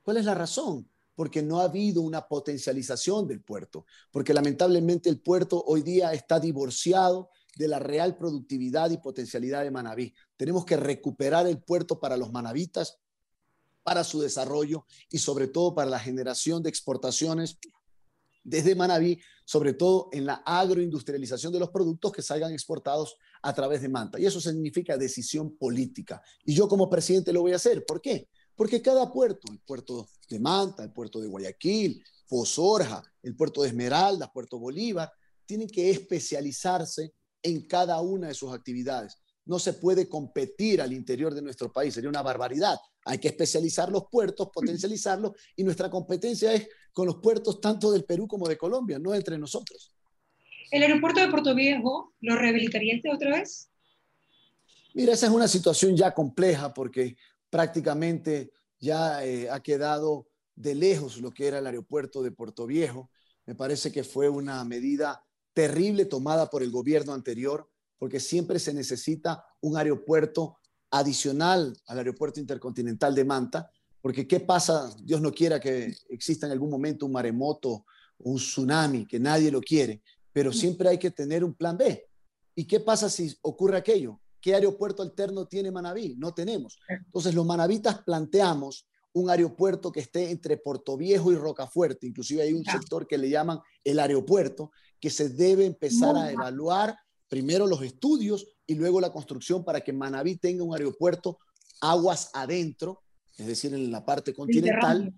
¿Cuál 0.03 0.19
es 0.19 0.25
la 0.25 0.37
razón? 0.37 0.89
Porque 1.17 1.43
no 1.43 1.59
ha 1.59 1.65
habido 1.65 2.01
una 2.01 2.29
potencialización 2.29 3.27
del 3.27 3.43
puerto, 3.43 3.85
porque 4.13 4.33
lamentablemente 4.33 5.11
el 5.11 5.21
puerto 5.21 5.61
hoy 5.67 5.83
día 5.83 6.13
está 6.13 6.39
divorciado 6.39 7.31
de 7.57 7.67
la 7.67 7.81
real 7.81 8.17
productividad 8.17 8.93
y 8.93 8.99
potencialidad 8.99 9.65
de 9.65 9.73
Manabí. 9.73 10.15
Tenemos 10.37 10.65
que 10.65 10.77
recuperar 10.77 11.49
el 11.49 11.61
puerto 11.61 11.99
para 11.99 12.17
los 12.17 12.31
manavitas, 12.31 13.01
para 13.83 14.05
su 14.05 14.21
desarrollo 14.21 14.85
y 15.11 15.19
sobre 15.19 15.49
todo 15.49 15.75
para 15.75 15.91
la 15.91 15.99
generación 15.99 16.63
de 16.63 16.69
exportaciones 16.69 17.59
desde 18.43 18.75
Manabí, 18.75 19.21
sobre 19.45 19.75
todo 19.75 20.09
en 20.13 20.27
la 20.27 20.43
agroindustrialización 20.47 21.53
de 21.53 21.59
los 21.59 21.71
productos 21.71 22.13
que 22.13 22.23
salgan 22.23 22.53
exportados 22.53 23.17
a 23.43 23.53
través 23.55 23.83
de 23.83 23.89
Manta. 23.89 24.19
Y 24.19 24.27
eso 24.27 24.41
significa 24.41 24.97
decisión 24.97 25.57
política. 25.57 26.23
Y 26.45 26.55
yo 26.55 26.69
como 26.69 26.89
presidente 26.89 27.33
lo 27.33 27.43
voy 27.43 27.53
a 27.53 27.57
hacer. 27.57 27.85
¿Por 27.85 28.01
qué? 28.01 28.29
Porque 28.55 28.83
cada 28.83 29.13
puerto, 29.13 29.51
el 29.51 29.61
puerto 29.61 30.09
de 30.29 30.39
Manta, 30.39 30.83
el 30.83 30.93
puerto 30.93 31.21
de 31.21 31.29
Guayaquil, 31.29 32.03
Pozorja, 32.29 33.03
el 33.23 33.35
puerto 33.35 33.63
de 33.63 33.69
Esmeralda, 33.69 34.33
Puerto 34.33 34.59
Bolívar, 34.59 35.11
tienen 35.45 35.69
que 35.69 35.91
especializarse 35.91 37.13
en 37.43 37.67
cada 37.67 38.01
una 38.01 38.29
de 38.29 38.35
sus 38.35 38.53
actividades. 38.53 39.17
No 39.51 39.59
se 39.59 39.73
puede 39.73 40.09
competir 40.09 40.81
al 40.81 40.93
interior 40.93 41.35
de 41.35 41.43
nuestro 41.43 41.73
país, 41.73 41.93
sería 41.93 42.09
una 42.09 42.23
barbaridad. 42.23 42.79
Hay 43.05 43.19
que 43.19 43.27
especializar 43.27 43.91
los 43.91 44.05
puertos, 44.09 44.49
potencializarlos 44.55 45.33
y 45.57 45.65
nuestra 45.65 45.91
competencia 45.91 46.53
es 46.53 46.69
con 46.93 47.07
los 47.09 47.17
puertos 47.17 47.61
tanto 47.61 47.91
del 47.91 48.05
Perú 48.05 48.29
como 48.29 48.47
de 48.47 48.57
Colombia, 48.57 49.01
no 49.01 49.13
entre 49.13 49.37
nosotros. 49.39 49.93
¿El 50.71 50.85
aeropuerto 50.85 51.19
de 51.19 51.29
Puerto 51.31 51.53
Viejo 51.57 52.15
lo 52.21 52.37
rehabilitarías 52.37 53.01
otra 53.13 53.41
vez? 53.41 53.69
Mira, 54.95 55.15
esa 55.15 55.27
es 55.27 55.33
una 55.33 55.49
situación 55.49 55.97
ya 55.97 56.15
compleja 56.15 56.73
porque 56.73 57.17
prácticamente 57.51 58.53
ya 58.79 59.25
eh, 59.25 59.51
ha 59.51 59.61
quedado 59.61 60.29
de 60.55 60.77
lejos 60.77 61.19
lo 61.21 61.33
que 61.33 61.49
era 61.49 61.59
el 61.59 61.67
aeropuerto 61.67 62.23
de 62.23 62.31
Puerto 62.31 62.67
Viejo. 62.67 63.11
Me 63.47 63.57
parece 63.57 63.91
que 63.91 64.05
fue 64.05 64.29
una 64.29 64.63
medida 64.63 65.25
terrible 65.55 66.05
tomada 66.05 66.49
por 66.49 66.63
el 66.63 66.71
gobierno 66.71 67.15
anterior, 67.15 67.69
porque 68.01 68.19
siempre 68.19 68.59
se 68.59 68.73
necesita 68.73 69.45
un 69.61 69.77
aeropuerto 69.77 70.57
adicional 70.91 71.77
al 71.87 71.99
aeropuerto 71.99 72.41
intercontinental 72.41 73.15
de 73.15 73.27
Manta, 73.27 73.71
porque 74.01 74.27
¿qué 74.27 74.41
pasa? 74.41 74.91
Dios 75.03 75.21
no 75.21 75.31
quiera 75.31 75.61
que 75.61 75.95
exista 76.09 76.47
en 76.47 76.53
algún 76.53 76.71
momento 76.71 77.05
un 77.05 77.13
maremoto, 77.13 77.85
un 78.19 78.39
tsunami, 78.39 79.07
que 79.07 79.21
nadie 79.21 79.51
lo 79.51 79.61
quiere, 79.61 80.01
pero 80.33 80.51
siempre 80.51 80.89
hay 80.89 80.99
que 80.99 81.11
tener 81.11 81.45
un 81.45 81.53
plan 81.53 81.77
B. 81.77 82.09
¿Y 82.55 82.65
qué 82.65 82.81
pasa 82.81 83.11
si 83.11 83.37
ocurre 83.43 83.77
aquello? 83.77 84.19
¿Qué 84.41 84.55
aeropuerto 84.55 85.03
alterno 85.03 85.47
tiene 85.47 85.71
Manabí? 85.71 86.17
No 86.17 86.33
tenemos. 86.33 86.79
Entonces 86.89 87.35
los 87.35 87.45
manavitas 87.45 88.03
planteamos 88.03 88.89
un 89.13 89.29
aeropuerto 89.29 89.93
que 89.93 90.01
esté 90.01 90.31
entre 90.31 90.57
Puerto 90.57 90.97
Viejo 90.97 91.33
y 91.33 91.37
Rocafuerte. 91.37 92.07
Inclusive 92.07 92.43
hay 92.43 92.55
un 92.55 92.65
sector 92.65 93.07
que 93.07 93.19
le 93.19 93.29
llaman 93.29 93.61
el 93.85 93.99
aeropuerto, 93.99 94.73
que 94.99 95.11
se 95.11 95.29
debe 95.29 95.67
empezar 95.67 96.17
a 96.17 96.33
evaluar 96.33 96.97
primero 97.31 97.67
los 97.67 97.81
estudios 97.83 98.49
y 98.67 98.75
luego 98.75 99.01
la 99.01 99.13
construcción 99.13 99.65
para 99.65 99.81
que 99.81 99.93
Manabí 99.93 100.37
tenga 100.37 100.65
un 100.65 100.75
aeropuerto 100.75 101.39
aguas 101.81 102.31
adentro, 102.35 103.03
es 103.39 103.47
decir, 103.47 103.73
en 103.73 103.91
la 103.91 104.05
parte 104.05 104.35
continental, 104.35 105.15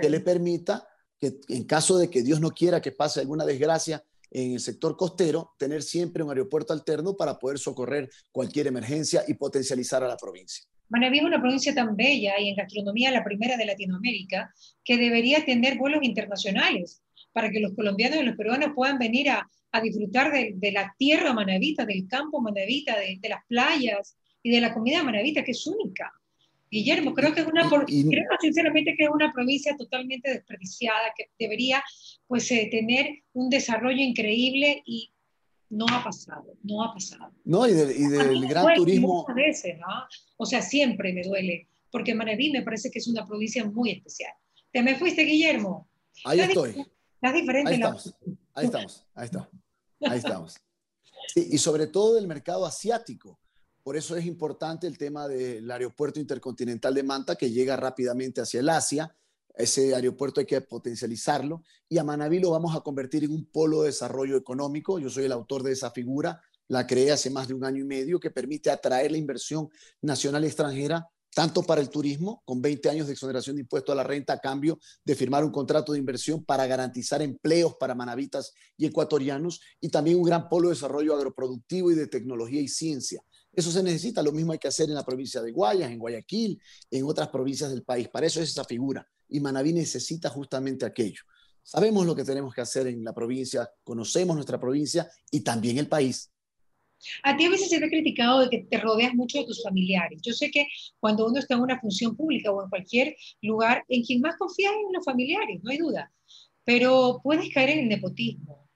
que 0.00 0.08
le 0.08 0.20
permita 0.20 0.86
que 1.18 1.38
en 1.48 1.64
caso 1.64 1.98
de 1.98 2.08
que 2.08 2.22
Dios 2.22 2.40
no 2.40 2.52
quiera 2.52 2.80
que 2.80 2.92
pase 2.92 3.20
alguna 3.20 3.44
desgracia 3.44 4.02
en 4.30 4.52
el 4.52 4.60
sector 4.60 4.96
costero, 4.96 5.54
tener 5.58 5.82
siempre 5.82 6.22
un 6.22 6.30
aeropuerto 6.30 6.72
alterno 6.72 7.16
para 7.16 7.38
poder 7.38 7.58
socorrer 7.58 8.08
cualquier 8.30 8.68
emergencia 8.68 9.24
y 9.26 9.34
potencializar 9.34 10.02
a 10.04 10.08
la 10.08 10.16
provincia. 10.16 10.64
Manabí 10.88 11.18
es 11.18 11.24
una 11.24 11.40
provincia 11.40 11.74
tan 11.74 11.96
bella 11.96 12.38
y 12.38 12.50
en 12.50 12.56
gastronomía 12.56 13.10
la 13.10 13.24
primera 13.24 13.56
de 13.56 13.66
Latinoamérica 13.66 14.52
que 14.84 14.96
debería 14.96 15.44
tener 15.44 15.78
vuelos 15.78 16.02
internacionales 16.02 17.02
para 17.32 17.50
que 17.50 17.60
los 17.60 17.74
colombianos 17.74 18.20
y 18.20 18.22
los 18.22 18.36
peruanos 18.36 18.70
puedan 18.74 18.98
venir 18.98 19.30
a, 19.30 19.48
disfrutar 19.82 20.32
de, 20.32 20.72
la 20.72 20.94
tierra 20.98 21.32
manavita, 21.32 21.84
del 21.84 22.06
campo 22.08 22.40
manavita, 22.40 22.96
de, 22.98 23.28
las 23.28 23.44
playas 23.46 24.16
y 24.42 24.50
de 24.50 24.60
la 24.60 24.72
comida 24.72 25.02
manavita 25.02 25.44
que 25.44 25.50
es 25.52 25.66
única. 25.66 26.12
Guillermo, 26.70 27.14
creo 27.14 27.32
que 27.32 27.42
es 27.42 27.46
una, 27.46 27.68
creo 27.68 28.28
sinceramente 28.40 28.94
que 28.96 29.04
es 29.04 29.10
una 29.10 29.32
provincia 29.32 29.76
totalmente 29.76 30.30
desperdiciada, 30.30 31.12
que 31.16 31.30
debería 31.38 31.82
pues 32.26 32.50
eh, 32.50 32.68
tener 32.70 33.22
un 33.34 33.48
desarrollo 33.48 34.02
increíble 34.02 34.82
y 34.84 35.12
no 35.70 35.86
ha 35.90 36.02
pasado, 36.02 36.56
no 36.62 36.82
ha 36.82 36.92
pasado. 36.92 37.32
No, 37.44 37.66
y, 37.66 37.72
del 37.72 38.48
gran 38.48 38.74
turismo. 38.74 39.26
Muchas 39.28 39.34
veces, 39.36 39.78
¿no? 39.78 39.86
O 40.36 40.46
sea, 40.46 40.62
siempre 40.62 41.12
me 41.12 41.22
duele, 41.22 41.68
porque 41.90 42.14
Manaví 42.14 42.50
me 42.50 42.62
parece 42.62 42.90
que 42.90 42.98
es 42.98 43.08
una 43.08 43.26
provincia 43.26 43.64
muy 43.64 43.90
especial. 43.90 44.32
¿Te 44.72 44.82
me 44.82 44.96
fuiste, 44.96 45.22
Guillermo? 45.22 45.88
Ahí 46.24 46.40
estoy. 46.40 46.70
Estás 47.14 47.34
diferente. 47.34 47.74
Ahí 47.74 47.80
ahí 48.56 48.66
estamos, 48.66 49.06
ahí 49.14 49.26
estamos. 49.26 49.48
Ahí 50.00 50.18
estamos. 50.18 50.56
y 51.36 51.58
sobre 51.58 51.86
todo 51.86 52.14
del 52.14 52.26
mercado 52.26 52.66
asiático. 52.66 53.38
Por 53.82 53.96
eso 53.96 54.16
es 54.16 54.26
importante 54.26 54.88
el 54.88 54.98
tema 54.98 55.28
del 55.28 55.70
aeropuerto 55.70 56.18
intercontinental 56.18 56.92
de 56.92 57.04
Manta, 57.04 57.36
que 57.36 57.50
llega 57.50 57.76
rápidamente 57.76 58.40
hacia 58.40 58.58
el 58.58 58.68
Asia 58.68 59.16
ese 59.56 59.94
aeropuerto 59.94 60.40
hay 60.40 60.46
que 60.46 60.60
potencializarlo 60.60 61.62
y 61.88 61.96
a 61.98 62.04
Manabí 62.04 62.38
lo 62.38 62.50
vamos 62.50 62.76
a 62.76 62.80
convertir 62.80 63.24
en 63.24 63.32
un 63.32 63.46
polo 63.46 63.80
de 63.80 63.88
desarrollo 63.88 64.36
económico. 64.36 64.98
Yo 64.98 65.08
soy 65.08 65.24
el 65.24 65.32
autor 65.32 65.62
de 65.62 65.72
esa 65.72 65.90
figura, 65.90 66.42
la 66.68 66.86
creé 66.86 67.12
hace 67.12 67.30
más 67.30 67.48
de 67.48 67.54
un 67.54 67.64
año 67.64 67.82
y 67.82 67.86
medio, 67.86 68.20
que 68.20 68.30
permite 68.30 68.70
atraer 68.70 69.10
la 69.12 69.16
inversión 69.16 69.70
nacional 70.02 70.44
y 70.44 70.48
extranjera, 70.48 71.08
tanto 71.36 71.62
para 71.62 71.82
el 71.82 71.90
turismo, 71.90 72.42
con 72.46 72.62
20 72.62 72.88
años 72.88 73.06
de 73.06 73.12
exoneración 73.12 73.56
de 73.56 73.60
impuesto 73.60 73.92
a 73.92 73.94
la 73.94 74.02
renta 74.02 74.32
a 74.32 74.38
cambio 74.38 74.78
de 75.04 75.14
firmar 75.14 75.44
un 75.44 75.50
contrato 75.50 75.92
de 75.92 75.98
inversión 75.98 76.42
para 76.42 76.66
garantizar 76.66 77.20
empleos 77.20 77.74
para 77.78 77.94
manavitas 77.94 78.54
y 78.78 78.86
ecuatorianos, 78.86 79.60
y 79.78 79.90
también 79.90 80.16
un 80.16 80.22
gran 80.22 80.48
polo 80.48 80.70
de 80.70 80.76
desarrollo 80.76 81.14
agroproductivo 81.14 81.90
y 81.90 81.94
de 81.94 82.06
tecnología 82.06 82.62
y 82.62 82.68
ciencia. 82.68 83.22
Eso 83.52 83.70
se 83.70 83.82
necesita, 83.82 84.22
lo 84.22 84.32
mismo 84.32 84.52
hay 84.52 84.58
que 84.58 84.68
hacer 84.68 84.88
en 84.88 84.94
la 84.94 85.04
provincia 85.04 85.42
de 85.42 85.52
Guayas, 85.52 85.90
en 85.90 85.98
Guayaquil, 85.98 86.58
en 86.90 87.04
otras 87.04 87.28
provincias 87.28 87.68
del 87.68 87.82
país. 87.82 88.08
Para 88.08 88.26
eso 88.26 88.40
es 88.40 88.48
esa 88.48 88.64
figura 88.64 89.06
y 89.28 89.38
Manabí 89.38 89.74
necesita 89.74 90.30
justamente 90.30 90.86
aquello. 90.86 91.20
Sabemos 91.62 92.06
lo 92.06 92.16
que 92.16 92.24
tenemos 92.24 92.54
que 92.54 92.62
hacer 92.62 92.86
en 92.86 93.04
la 93.04 93.12
provincia, 93.12 93.70
conocemos 93.84 94.36
nuestra 94.36 94.58
provincia 94.58 95.10
y 95.30 95.40
también 95.40 95.76
el 95.76 95.88
país. 95.88 96.30
A 97.22 97.36
ti 97.36 97.44
a 97.44 97.50
veces 97.50 97.68
se 97.68 97.78
te 97.78 97.84
ha 97.84 97.88
criticado 97.88 98.40
de 98.40 98.50
que 98.50 98.58
te 98.64 98.78
rodeas 98.78 99.14
mucho 99.14 99.38
de 99.38 99.44
tus 99.44 99.62
familiares. 99.62 100.20
Yo 100.22 100.32
sé 100.32 100.50
que 100.50 100.66
cuando 100.98 101.26
uno 101.26 101.38
está 101.38 101.54
en 101.54 101.60
una 101.60 101.78
función 101.78 102.16
pública 102.16 102.50
o 102.50 102.62
en 102.62 102.70
cualquier 102.70 103.16
lugar, 103.42 103.84
en 103.88 104.02
quien 104.02 104.20
más 104.20 104.36
confías 104.36 104.72
es 104.72 104.78
en 104.86 104.92
los 104.92 105.04
familiares, 105.04 105.60
no 105.62 105.70
hay 105.70 105.78
duda. 105.78 106.12
Pero 106.64 107.20
puedes 107.22 107.52
caer 107.52 107.70
en 107.70 107.78
el 107.80 107.88
nepotismo. 107.88 108.68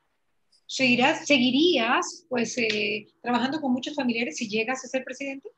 ¿Seguirás, 0.66 1.26
¿Seguirías 1.26 2.26
pues, 2.28 2.56
eh, 2.58 3.08
trabajando 3.20 3.60
con 3.60 3.72
muchos 3.72 3.94
familiares 3.94 4.36
si 4.36 4.48
llegas 4.48 4.84
a 4.84 4.88
ser 4.88 5.02
presidente? 5.04 5.50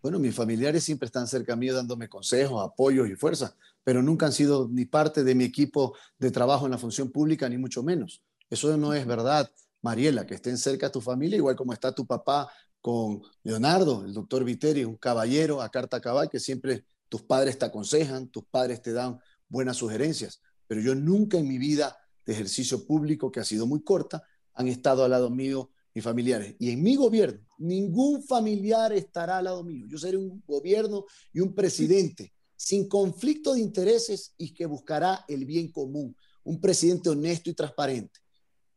Bueno, 0.00 0.18
mis 0.18 0.34
familiares 0.34 0.84
siempre 0.84 1.06
están 1.06 1.26
cerca 1.28 1.54
mío 1.54 1.74
dándome 1.74 2.08
consejos, 2.08 2.64
apoyos 2.64 3.08
y 3.08 3.14
fuerza, 3.14 3.56
pero 3.84 4.02
nunca 4.02 4.26
han 4.26 4.32
sido 4.32 4.68
ni 4.68 4.84
parte 4.84 5.22
de 5.22 5.34
mi 5.34 5.44
equipo 5.44 5.96
de 6.18 6.30
trabajo 6.30 6.66
en 6.66 6.72
la 6.72 6.78
función 6.78 7.10
pública, 7.10 7.48
ni 7.48 7.56
mucho 7.56 7.82
menos. 7.82 8.22
Eso 8.50 8.76
no 8.76 8.94
es 8.94 9.06
verdad, 9.06 9.50
Mariela, 9.82 10.26
que 10.26 10.34
estén 10.34 10.56
cerca 10.56 10.90
tu 10.90 11.00
familia, 11.00 11.36
igual 11.36 11.56
como 11.56 11.72
está 11.72 11.92
tu 11.92 12.06
papá 12.06 12.50
con 12.80 13.22
Leonardo, 13.42 14.04
el 14.04 14.14
doctor 14.14 14.44
Viteri, 14.44 14.84
un 14.84 14.96
caballero 14.96 15.60
a 15.60 15.70
carta 15.70 16.00
cabal, 16.00 16.30
que 16.30 16.40
siempre 16.40 16.84
tus 17.08 17.22
padres 17.22 17.58
te 17.58 17.66
aconsejan, 17.66 18.28
tus 18.28 18.44
padres 18.44 18.80
te 18.80 18.92
dan 18.92 19.20
buenas 19.48 19.76
sugerencias, 19.76 20.40
pero 20.66 20.80
yo 20.80 20.94
nunca 20.94 21.38
en 21.38 21.46
mi 21.46 21.58
vida 21.58 21.96
de 22.24 22.32
ejercicio 22.32 22.86
público, 22.86 23.30
que 23.30 23.40
ha 23.40 23.44
sido 23.44 23.66
muy 23.66 23.82
corta, 23.82 24.22
han 24.54 24.68
estado 24.68 25.04
al 25.04 25.10
lado 25.10 25.30
mío 25.30 25.70
mis 25.94 26.04
familiares. 26.04 26.56
Y 26.58 26.70
en 26.70 26.82
mi 26.82 26.96
gobierno, 26.96 27.40
ningún 27.58 28.22
familiar 28.22 28.92
estará 28.92 29.38
al 29.38 29.44
lado 29.44 29.62
mío. 29.62 29.86
Yo 29.88 29.98
seré 29.98 30.16
un 30.16 30.42
gobierno 30.46 31.04
y 31.32 31.40
un 31.40 31.54
presidente 31.54 32.32
sin 32.56 32.88
conflicto 32.88 33.54
de 33.54 33.60
intereses 33.60 34.34
y 34.38 34.54
que 34.54 34.66
buscará 34.66 35.24
el 35.28 35.44
bien 35.44 35.70
común. 35.70 36.16
Un 36.44 36.60
presidente 36.60 37.10
honesto 37.10 37.50
y 37.50 37.54
transparente. 37.54 38.21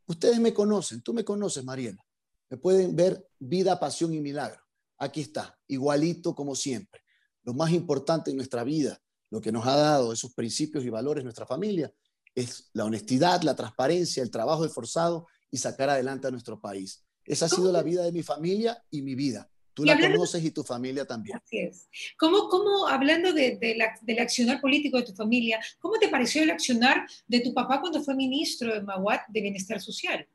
Ustedes 0.08 0.40
me 0.40 0.54
conocen, 0.54 1.02
tú 1.02 1.14
me 1.14 1.24
conoces, 1.24 1.64
Mariela. 1.64 2.04
Me 2.50 2.58
pueden 2.58 2.96
ver 2.96 3.28
vida, 3.40 3.80
pasión 3.80 4.14
y 4.14 4.20
milagro. 4.20 4.62
Aquí 4.98 5.22
está, 5.22 5.58
igualito 5.68 6.36
como 6.36 6.56
siempre. 6.56 7.02
Lo 7.44 7.54
más 7.54 7.72
importante 7.72 8.32
en 8.32 8.38
nuestra 8.38 8.64
vida, 8.64 9.00
lo 9.30 9.42
que 9.42 9.52
nos 9.52 9.66
ha 9.66 9.76
dado 9.76 10.14
esos 10.14 10.34
principios 10.34 10.86
y 10.86 10.90
valores 10.90 11.24
nuestra 11.24 11.46
familia, 11.46 11.94
es 12.34 12.70
la 12.74 12.86
honestidad, 12.86 13.42
la 13.42 13.56
transparencia, 13.56 14.22
el 14.22 14.30
trabajo 14.30 14.66
esforzado 14.66 15.28
y 15.50 15.58
sacar 15.58 15.90
adelante 15.90 16.28
a 16.28 16.32
nuestro 16.32 16.60
país. 16.60 17.04
Esa 17.24 17.46
ha 17.46 17.50
sido 17.50 17.72
la 17.72 17.82
vida 17.82 18.04
de 18.04 18.12
mi 18.12 18.24
familia 18.24 18.84
y 18.92 19.02
mi 19.02 19.16
vida. 19.16 19.50
Tú 19.76 19.84
la 19.84 20.00
conoces 20.00 20.42
y 20.42 20.52
tu 20.52 20.64
familia 20.64 21.06
también. 21.06 21.38
Así 21.38 21.60
es. 21.60 21.90
¿Cómo, 22.18 22.48
cómo 22.48 22.88
hablando 22.88 23.34
de, 23.34 23.60
del 24.02 24.20
accionar 24.20 24.62
político 24.62 24.98
de 24.98 25.04
tu 25.04 25.14
familia, 25.14 25.60
¿cómo 25.80 26.00
te 26.00 26.08
pareció 26.08 26.42
el 26.44 26.50
accionar 26.50 27.06
de 27.28 27.42
tu 27.42 27.54
papá 27.54 27.82
cuando 27.82 28.02
fue 28.02 28.16
ministro 28.16 28.74
de 28.74 28.82
Maguat 28.82 29.28
de 29.28 29.42
Bienestar 29.42 29.82
Social? 29.82 30.26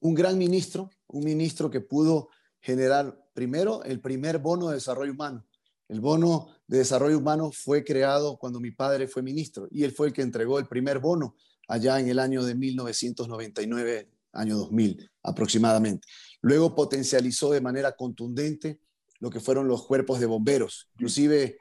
Un 0.00 0.14
gran 0.14 0.38
ministro, 0.38 0.90
un 1.08 1.24
ministro 1.24 1.70
que 1.70 1.82
pudo 1.82 2.30
generar 2.60 3.22
primero 3.34 3.84
el 3.84 4.00
primer 4.00 4.38
bono 4.38 4.68
de 4.68 4.76
desarrollo 4.76 5.12
humano. 5.12 5.46
El 5.86 6.00
bono 6.00 6.48
de 6.66 6.78
desarrollo 6.78 7.18
humano 7.18 7.52
fue 7.52 7.84
creado 7.84 8.38
cuando 8.38 8.60
mi 8.60 8.70
padre 8.70 9.08
fue 9.08 9.22
ministro 9.22 9.68
y 9.70 9.84
él 9.84 9.92
fue 9.92 10.06
el 10.06 10.12
que 10.14 10.22
entregó 10.22 10.58
el 10.58 10.66
primer 10.66 11.00
bono 11.00 11.36
allá 11.66 12.00
en 12.00 12.08
el 12.08 12.18
año 12.18 12.42
de 12.42 12.54
1999 12.54 14.08
año 14.32 14.56
2000 14.56 15.10
aproximadamente. 15.22 16.06
Luego 16.40 16.74
potencializó 16.74 17.50
de 17.50 17.60
manera 17.60 17.96
contundente 17.96 18.80
lo 19.20 19.30
que 19.30 19.40
fueron 19.40 19.66
los 19.66 19.86
cuerpos 19.86 20.20
de 20.20 20.26
bomberos. 20.26 20.88
Inclusive 20.94 21.56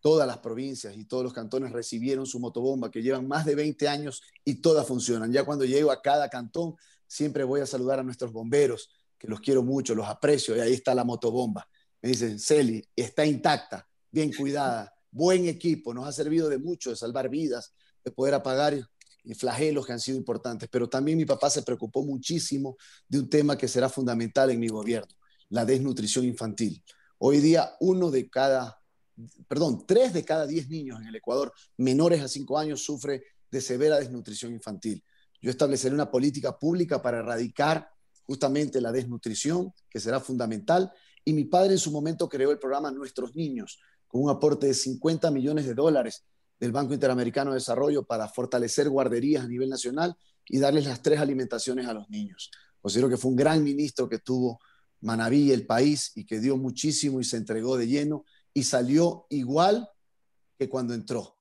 todas 0.00 0.26
las 0.26 0.38
provincias 0.38 0.96
y 0.96 1.04
todos 1.04 1.24
los 1.24 1.32
cantones 1.32 1.72
recibieron 1.72 2.26
su 2.26 2.38
motobomba, 2.38 2.90
que 2.90 3.02
llevan 3.02 3.26
más 3.26 3.44
de 3.44 3.54
20 3.54 3.88
años 3.88 4.22
y 4.44 4.56
todas 4.56 4.86
funcionan. 4.86 5.32
Ya 5.32 5.44
cuando 5.44 5.64
llego 5.64 5.90
a 5.90 6.00
cada 6.00 6.28
cantón, 6.28 6.76
siempre 7.06 7.44
voy 7.44 7.60
a 7.60 7.66
saludar 7.66 7.98
a 7.98 8.02
nuestros 8.02 8.32
bomberos, 8.32 8.90
que 9.18 9.28
los 9.28 9.40
quiero 9.40 9.62
mucho, 9.62 9.94
los 9.94 10.06
aprecio, 10.06 10.56
y 10.56 10.60
ahí 10.60 10.74
está 10.74 10.94
la 10.94 11.04
motobomba. 11.04 11.68
Me 12.02 12.10
dicen, 12.10 12.38
Celi, 12.38 12.86
está 12.94 13.24
intacta, 13.24 13.88
bien 14.10 14.32
cuidada, 14.32 14.94
buen 15.10 15.46
equipo, 15.46 15.94
nos 15.94 16.06
ha 16.06 16.12
servido 16.12 16.48
de 16.48 16.58
mucho, 16.58 16.90
de 16.90 16.96
salvar 16.96 17.28
vidas, 17.28 17.72
de 18.04 18.10
poder 18.10 18.34
apagar 18.34 18.78
flagelos 19.34 19.86
que 19.86 19.92
han 19.92 20.00
sido 20.00 20.16
importantes, 20.16 20.68
pero 20.70 20.88
también 20.88 21.18
mi 21.18 21.24
papá 21.24 21.50
se 21.50 21.62
preocupó 21.62 22.04
muchísimo 22.04 22.76
de 23.08 23.18
un 23.18 23.28
tema 23.28 23.58
que 23.58 23.68
será 23.68 23.88
fundamental 23.88 24.50
en 24.50 24.60
mi 24.60 24.68
gobierno, 24.68 25.12
la 25.48 25.64
desnutrición 25.64 26.24
infantil. 26.24 26.82
Hoy 27.18 27.40
día 27.40 27.74
uno 27.80 28.10
de 28.10 28.28
cada, 28.28 28.80
perdón, 29.48 29.84
tres 29.86 30.12
de 30.12 30.24
cada 30.24 30.46
diez 30.46 30.68
niños 30.68 31.00
en 31.00 31.08
el 31.08 31.16
Ecuador 31.16 31.52
menores 31.76 32.22
a 32.22 32.28
cinco 32.28 32.58
años 32.58 32.82
sufre 32.82 33.24
de 33.50 33.60
severa 33.60 33.98
desnutrición 33.98 34.52
infantil. 34.52 35.02
Yo 35.40 35.50
estableceré 35.50 35.94
una 35.94 36.10
política 36.10 36.58
pública 36.58 37.02
para 37.02 37.18
erradicar 37.18 37.88
justamente 38.26 38.80
la 38.80 38.92
desnutrición, 38.92 39.72
que 39.88 40.00
será 40.00 40.20
fundamental. 40.20 40.92
Y 41.24 41.32
mi 41.32 41.44
padre 41.44 41.72
en 41.72 41.78
su 41.78 41.90
momento 41.90 42.28
creó 42.28 42.50
el 42.50 42.58
programa 42.58 42.90
Nuestros 42.90 43.34
Niños, 43.34 43.78
con 44.06 44.22
un 44.22 44.30
aporte 44.30 44.66
de 44.66 44.74
50 44.74 45.30
millones 45.30 45.66
de 45.66 45.74
dólares 45.74 46.24
del 46.58 46.72
Banco 46.72 46.94
Interamericano 46.94 47.50
de 47.50 47.56
Desarrollo 47.56 48.04
para 48.04 48.28
fortalecer 48.28 48.88
guarderías 48.88 49.44
a 49.44 49.48
nivel 49.48 49.68
nacional 49.68 50.16
y 50.48 50.58
darles 50.58 50.86
las 50.86 51.02
tres 51.02 51.20
alimentaciones 51.20 51.86
a 51.86 51.94
los 51.94 52.08
niños. 52.08 52.50
Considero 52.80 53.08
que 53.08 53.16
fue 53.16 53.30
un 53.30 53.36
gran 53.36 53.62
ministro 53.62 54.08
que 54.08 54.18
tuvo 54.18 54.58
Manabí, 55.00 55.52
el 55.52 55.66
país, 55.66 56.12
y 56.14 56.24
que 56.24 56.40
dio 56.40 56.56
muchísimo 56.56 57.20
y 57.20 57.24
se 57.24 57.36
entregó 57.36 57.76
de 57.76 57.86
lleno 57.86 58.24
y 58.54 58.62
salió 58.62 59.26
igual 59.28 59.88
que 60.58 60.68
cuando 60.68 60.94
entró, 60.94 61.36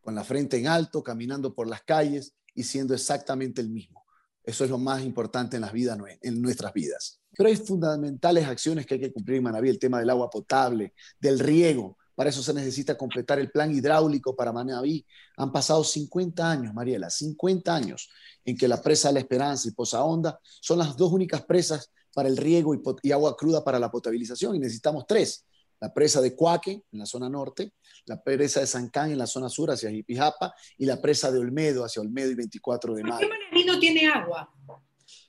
con 0.00 0.14
la 0.14 0.24
frente 0.24 0.58
en 0.58 0.66
alto, 0.66 1.02
caminando 1.02 1.54
por 1.54 1.66
las 1.66 1.82
calles 1.82 2.34
y 2.54 2.64
siendo 2.64 2.94
exactamente 2.94 3.60
el 3.60 3.70
mismo. 3.70 4.04
Eso 4.42 4.64
es 4.64 4.70
lo 4.70 4.78
más 4.78 5.02
importante 5.02 5.56
en, 5.56 5.62
las 5.62 5.72
vidas, 5.72 5.98
en 6.20 6.42
nuestras 6.42 6.72
vidas. 6.72 7.20
Pero 7.36 7.48
hay 7.48 7.56
fundamentales 7.56 8.46
acciones 8.46 8.86
que 8.86 8.94
hay 8.94 9.00
que 9.00 9.12
cumplir 9.12 9.38
en 9.38 9.44
Manabí, 9.44 9.68
el 9.68 9.78
tema 9.78 9.98
del 9.98 10.10
agua 10.10 10.28
potable, 10.28 10.94
del 11.18 11.38
riego. 11.38 11.96
Para 12.20 12.28
eso 12.28 12.42
se 12.42 12.52
necesita 12.52 12.98
completar 12.98 13.38
el 13.38 13.50
plan 13.50 13.74
hidráulico 13.74 14.36
para 14.36 14.52
Manabí. 14.52 15.06
Han 15.38 15.50
pasado 15.50 15.82
50 15.82 16.50
años, 16.50 16.74
Mariela, 16.74 17.08
50 17.08 17.74
años 17.74 18.10
en 18.44 18.58
que 18.58 18.68
la 18.68 18.82
presa 18.82 19.08
de 19.08 19.14
la 19.14 19.20
Esperanza 19.20 19.66
y 19.66 19.70
Poza 19.70 20.04
Honda 20.04 20.38
son 20.60 20.80
las 20.80 20.98
dos 20.98 21.10
únicas 21.12 21.46
presas 21.46 21.90
para 22.12 22.28
el 22.28 22.36
riego 22.36 22.74
y, 22.74 23.10
agua 23.10 23.34
cruda 23.38 23.64
para 23.64 23.78
la 23.78 23.90
potabilización 23.90 24.54
y 24.54 24.58
necesitamos 24.58 25.06
tres. 25.08 25.46
La 25.80 25.94
presa 25.94 26.20
de 26.20 26.36
Cuaque 26.36 26.82
en 26.92 26.98
la 26.98 27.06
zona 27.06 27.30
norte, 27.30 27.72
la 28.04 28.22
presa 28.22 28.60
de 28.60 28.66
Sancán 28.66 29.10
en 29.10 29.16
la 29.16 29.26
zona 29.26 29.48
sur 29.48 29.70
hacia 29.70 29.88
Jipijapa 29.88 30.54
y 30.76 30.84
la 30.84 31.00
presa 31.00 31.32
de 31.32 31.38
Olmedo 31.38 31.86
hacia 31.86 32.02
Olmedo 32.02 32.32
y 32.32 32.34
24 32.34 32.96
de 32.96 33.02
mayo. 33.02 33.12
¿Por 33.14 33.20
qué 33.20 33.28
Manabí 33.28 33.64
no 33.64 33.78
tiene 33.78 34.06
agua? 34.08 34.52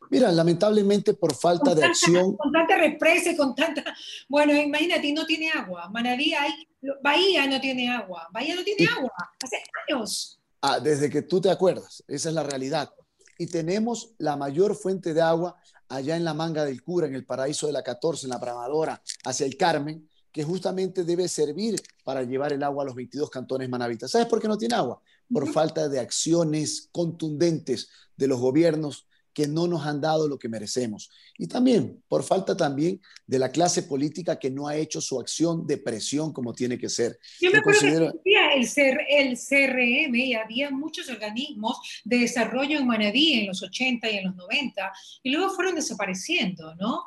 Mira, 0.10 0.32
lamentablemente 0.32 1.14
por 1.14 1.34
falta 1.34 1.74
de 1.74 1.86
acción. 1.86 2.36
Con 2.36 2.52
tanta 2.52 2.78
represa, 2.78 3.36
con 3.36 3.56
tanta. 3.56 3.84
Bueno, 4.28 4.54
imagínate, 4.54 5.12
no 5.14 5.26
tiene 5.26 5.50
agua. 5.50 5.90
Manabí 5.90 6.34
hay. 6.34 6.68
Bahía 7.02 7.48
no 7.48 7.62
tiene 7.62 7.90
agua. 7.90 8.28
Bahía 8.32 8.56
no 8.56 8.64
tiene 8.64 8.88
agua. 8.88 9.12
Hace 9.42 9.58
años. 9.88 10.40
Ah, 10.62 10.80
desde 10.80 11.10
que 11.10 11.22
tú 11.22 11.40
te 11.40 11.50
acuerdas. 11.50 12.04
Esa 12.08 12.30
es 12.30 12.36
la 12.36 12.44
realidad. 12.44 12.92
Y 13.38 13.48
tenemos 13.48 14.14
la 14.18 14.36
mayor 14.36 14.76
fuente 14.76 15.14
de 15.14 15.22
agua 15.22 15.56
allá 15.90 16.16
en 16.16 16.24
la 16.24 16.34
Manga 16.34 16.66
del 16.66 16.84
Cura, 16.84 17.08
en 17.08 17.16
el 17.16 17.26
paraíso 17.26 17.68
de 17.68 17.74
la 17.74 17.84
14, 17.84 18.26
en 18.26 18.32
la 18.32 18.38
Bramadora, 18.38 19.02
hacia 19.26 19.46
el 19.46 19.58
Carmen, 19.58 20.08
que 20.32 20.44
justamente 20.44 21.04
debe 21.04 21.28
servir 21.28 21.82
para 22.04 22.24
llevar 22.24 22.54
el 22.54 22.64
agua 22.64 22.84
a 22.84 22.86
los 22.86 22.96
22 22.96 23.30
cantones 23.30 23.70
manavitas. 23.70 24.12
¿Sabes 24.12 24.28
por 24.28 24.42
qué 24.42 24.48
no 24.48 24.58
tiene 24.58 24.76
agua? 24.76 25.02
Por 25.32 25.52
falta 25.52 25.90
de 25.90 26.00
acciones 26.00 26.90
contundentes 26.92 27.90
de 28.16 28.28
los 28.28 28.40
gobiernos 28.40 29.08
que 29.34 29.48
no 29.48 29.68
nos 29.68 29.86
han 29.86 30.02
dado 30.02 30.28
lo 30.28 30.38
que 30.38 30.50
merecemos. 30.50 31.10
Y 31.38 31.48
también 31.48 32.04
por 32.08 32.24
falta 32.24 32.56
también 32.56 33.02
de 33.26 33.40
la 33.40 33.52
clase 33.52 33.84
política 33.84 34.38
que 34.38 34.52
no 34.52 34.68
ha 34.68 34.76
hecho 34.76 35.02
su 35.02 35.20
acción 35.20 35.66
de 35.66 35.78
presión 35.78 36.34
como 36.34 36.54
tiene 36.54 36.78
que 36.78 36.90
ser. 36.90 37.18
Yo 37.40 37.52
me 37.52 37.60
acuerdo 37.60 37.82
que 37.82 37.88
existía 37.88 38.54
el, 38.54 38.98
el 39.10 39.38
CRM 39.38 40.16
y 40.16 40.34
había 40.34 40.70
muchos 40.72 41.10
organismos 41.10 41.78
de 42.04 42.20
desarrollo 42.20 42.78
en 42.78 42.88
Manabí 42.88 43.34
en 43.34 43.48
los 43.48 43.64
80 43.64 44.10
y 44.10 44.18
en 44.18 44.26
los 44.26 44.36
90 44.36 44.92
y 45.24 45.32
luego 45.32 45.54
fueron 45.54 45.76
desapareciendo, 45.76 46.76
¿no? 46.76 47.04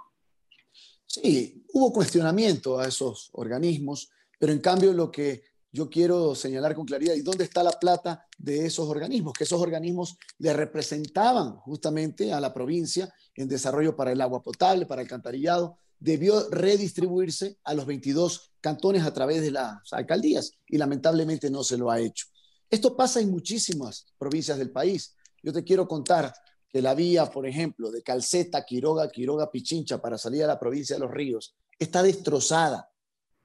Sí, 1.06 1.64
hubo 1.72 1.92
cuestionamiento 1.92 2.78
a 2.78 2.88
esos 2.88 3.30
organismos, 3.32 4.10
pero 4.38 4.52
en 4.52 4.60
cambio 4.60 4.92
lo 4.92 5.10
que 5.10 5.42
yo 5.74 5.90
quiero 5.90 6.36
señalar 6.36 6.76
con 6.76 6.86
claridad, 6.86 7.14
¿y 7.14 7.22
dónde 7.22 7.42
está 7.42 7.64
la 7.64 7.72
plata 7.72 8.24
de 8.38 8.64
esos 8.64 8.88
organismos? 8.88 9.32
Que 9.32 9.42
esos 9.42 9.60
organismos 9.60 10.16
le 10.38 10.52
representaban 10.52 11.56
justamente 11.56 12.32
a 12.32 12.40
la 12.40 12.54
provincia 12.54 13.12
en 13.34 13.48
desarrollo 13.48 13.96
para 13.96 14.12
el 14.12 14.20
agua 14.20 14.40
potable, 14.40 14.86
para 14.86 15.02
el 15.02 15.06
alcantarillado, 15.06 15.76
debió 15.98 16.48
redistribuirse 16.48 17.58
a 17.64 17.74
los 17.74 17.86
22 17.86 18.52
cantones 18.60 19.02
a 19.02 19.12
través 19.12 19.42
de 19.42 19.50
las 19.50 19.92
alcaldías 19.92 20.52
y 20.68 20.78
lamentablemente 20.78 21.50
no 21.50 21.64
se 21.64 21.76
lo 21.76 21.90
ha 21.90 21.98
hecho. 21.98 22.26
Esto 22.70 22.96
pasa 22.96 23.18
en 23.18 23.32
muchísimas 23.32 24.06
provincias 24.16 24.56
del 24.58 24.70
país. 24.70 25.16
Yo 25.42 25.52
te 25.52 25.64
quiero 25.64 25.88
contar 25.88 26.32
que 26.68 26.82
la 26.82 26.94
vía, 26.94 27.26
por 27.26 27.48
ejemplo, 27.48 27.90
de 27.90 28.04
Calceta, 28.04 28.64
Quiroga, 28.64 29.10
Quiroga, 29.10 29.50
Pichincha 29.50 30.00
para 30.00 30.18
salir 30.18 30.44
a 30.44 30.46
la 30.46 30.58
provincia 30.60 30.94
de 30.94 31.00
Los 31.00 31.10
Ríos 31.10 31.56
está 31.76 32.00
destrozada. 32.00 32.88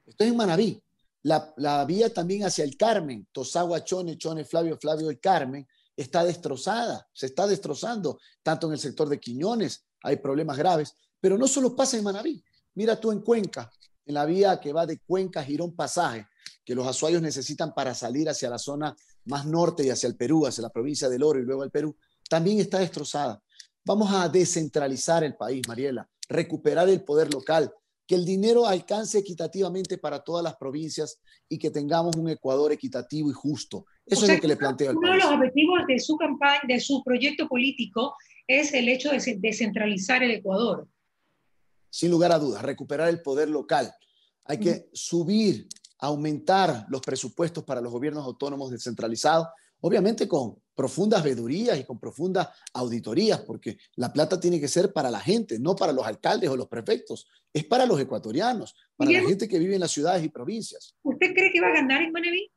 Esto 0.06 0.22
es 0.22 0.30
en 0.30 0.36
Manabí, 0.36 0.80
la, 1.22 1.84
vía 1.84 2.12
también 2.12 2.44
hacia 2.44 2.64
el 2.64 2.76
Carmen, 2.76 3.26
Tosagua, 3.32 3.84
Chone, 3.84 4.16
Chone, 4.16 4.44
Flavio, 4.44 4.78
Flavio, 4.78 5.10
el 5.10 5.20
Carmen, 5.20 5.66
está 5.96 6.24
destrozada, 6.24 7.06
se 7.12 7.26
está 7.26 7.46
destrozando, 7.46 8.18
tanto 8.42 8.66
en 8.66 8.74
el 8.74 8.78
sector 8.78 9.08
de 9.08 9.20
Quiñones, 9.20 9.84
hay 10.02 10.16
problemas 10.16 10.56
graves, 10.56 10.94
pero 11.20 11.36
no 11.36 11.46
solo 11.46 11.76
pasa 11.76 11.98
en 11.98 12.04
Manabí, 12.04 12.42
mira 12.74 12.98
tú 12.98 13.12
en 13.12 13.20
Cuenca, 13.20 13.70
en 14.06 14.14
la 14.14 14.24
vía 14.24 14.58
que 14.60 14.72
va 14.72 14.86
de 14.86 14.98
Cuenca 15.00 15.40
a 15.40 15.44
Girón 15.44 15.76
Pasaje, 15.76 16.26
que 16.64 16.74
los 16.74 16.86
azuayos 16.86 17.20
necesitan 17.20 17.74
para 17.74 17.94
salir 17.94 18.28
hacia 18.28 18.48
la 18.48 18.58
zona 18.58 18.96
más 19.26 19.44
norte 19.44 19.84
y 19.84 19.90
hacia 19.90 20.06
el 20.06 20.16
Perú, 20.16 20.46
hacia 20.46 20.62
la 20.62 20.70
provincia 20.70 21.08
del 21.08 21.22
Oro 21.22 21.38
y 21.38 21.44
luego 21.44 21.62
al 21.62 21.70
Perú, 21.70 21.96
también 22.28 22.60
está 22.60 22.78
destrozada. 22.78 23.42
Vamos 23.84 24.10
a 24.12 24.28
descentralizar 24.28 25.24
el 25.24 25.36
país, 25.36 25.66
Mariela, 25.66 26.08
recuperar 26.28 26.88
el 26.88 27.02
poder 27.02 27.32
local, 27.32 27.72
que 28.10 28.16
el 28.16 28.24
dinero 28.24 28.66
alcance 28.66 29.18
equitativamente 29.18 29.96
para 29.96 30.18
todas 30.18 30.42
las 30.42 30.56
provincias 30.56 31.20
y 31.48 31.56
que 31.56 31.70
tengamos 31.70 32.16
un 32.16 32.28
Ecuador 32.28 32.72
equitativo 32.72 33.30
y 33.30 33.32
justo. 33.32 33.86
Eso 34.04 34.24
es 34.24 34.34
lo 34.34 34.40
que 34.40 34.48
le 34.48 34.56
planteo 34.56 34.90
al 34.90 34.96
Uno 34.96 35.12
de 35.12 35.18
los 35.18 35.26
objetivos 35.26 35.78
de 35.86 36.00
su 36.00 36.16
campaña, 36.16 36.60
de 36.66 36.80
su 36.80 37.04
proyecto 37.04 37.46
político, 37.46 38.16
es 38.48 38.74
el 38.74 38.88
hecho 38.88 39.12
de 39.12 39.38
descentralizar 39.38 40.24
el 40.24 40.32
Ecuador. 40.32 40.88
Sin 41.88 42.10
lugar 42.10 42.32
a 42.32 42.40
dudas, 42.40 42.64
recuperar 42.64 43.08
el 43.08 43.22
poder 43.22 43.48
local. 43.48 43.94
Hay 44.44 44.58
que 44.58 44.88
subir, 44.92 45.68
aumentar 46.00 46.86
los 46.88 47.02
presupuestos 47.02 47.62
para 47.62 47.80
los 47.80 47.92
gobiernos 47.92 48.24
autónomos 48.24 48.72
descentralizados, 48.72 49.46
obviamente 49.80 50.28
con 50.28 50.56
profundas 50.74 51.22
vedurías 51.22 51.78
y 51.78 51.84
con 51.84 51.98
profundas 51.98 52.48
auditorías, 52.72 53.40
porque 53.40 53.78
la 53.96 54.12
plata 54.12 54.40
tiene 54.40 54.58
que 54.58 54.68
ser 54.68 54.92
para 54.92 55.10
la 55.10 55.20
gente, 55.20 55.58
no 55.58 55.76
para 55.76 55.92
los 55.92 56.06
alcaldes 56.06 56.48
o 56.48 56.56
los 56.56 56.68
prefectos, 56.68 57.28
es 57.52 57.64
para 57.64 57.84
los 57.84 58.00
ecuatorianos, 58.00 58.74
para 58.96 59.10
la 59.10 59.20
gente 59.20 59.48
que 59.48 59.58
vive 59.58 59.74
en 59.74 59.80
las 59.80 59.90
ciudades 59.90 60.24
y 60.24 60.28
provincias. 60.28 60.94
¿Usted 61.02 61.34
cree 61.34 61.52
que 61.52 61.60
va 61.60 61.68
a 61.68 61.74
ganar 61.74 62.02
en 62.02 62.12
Manaví? 62.12 62.50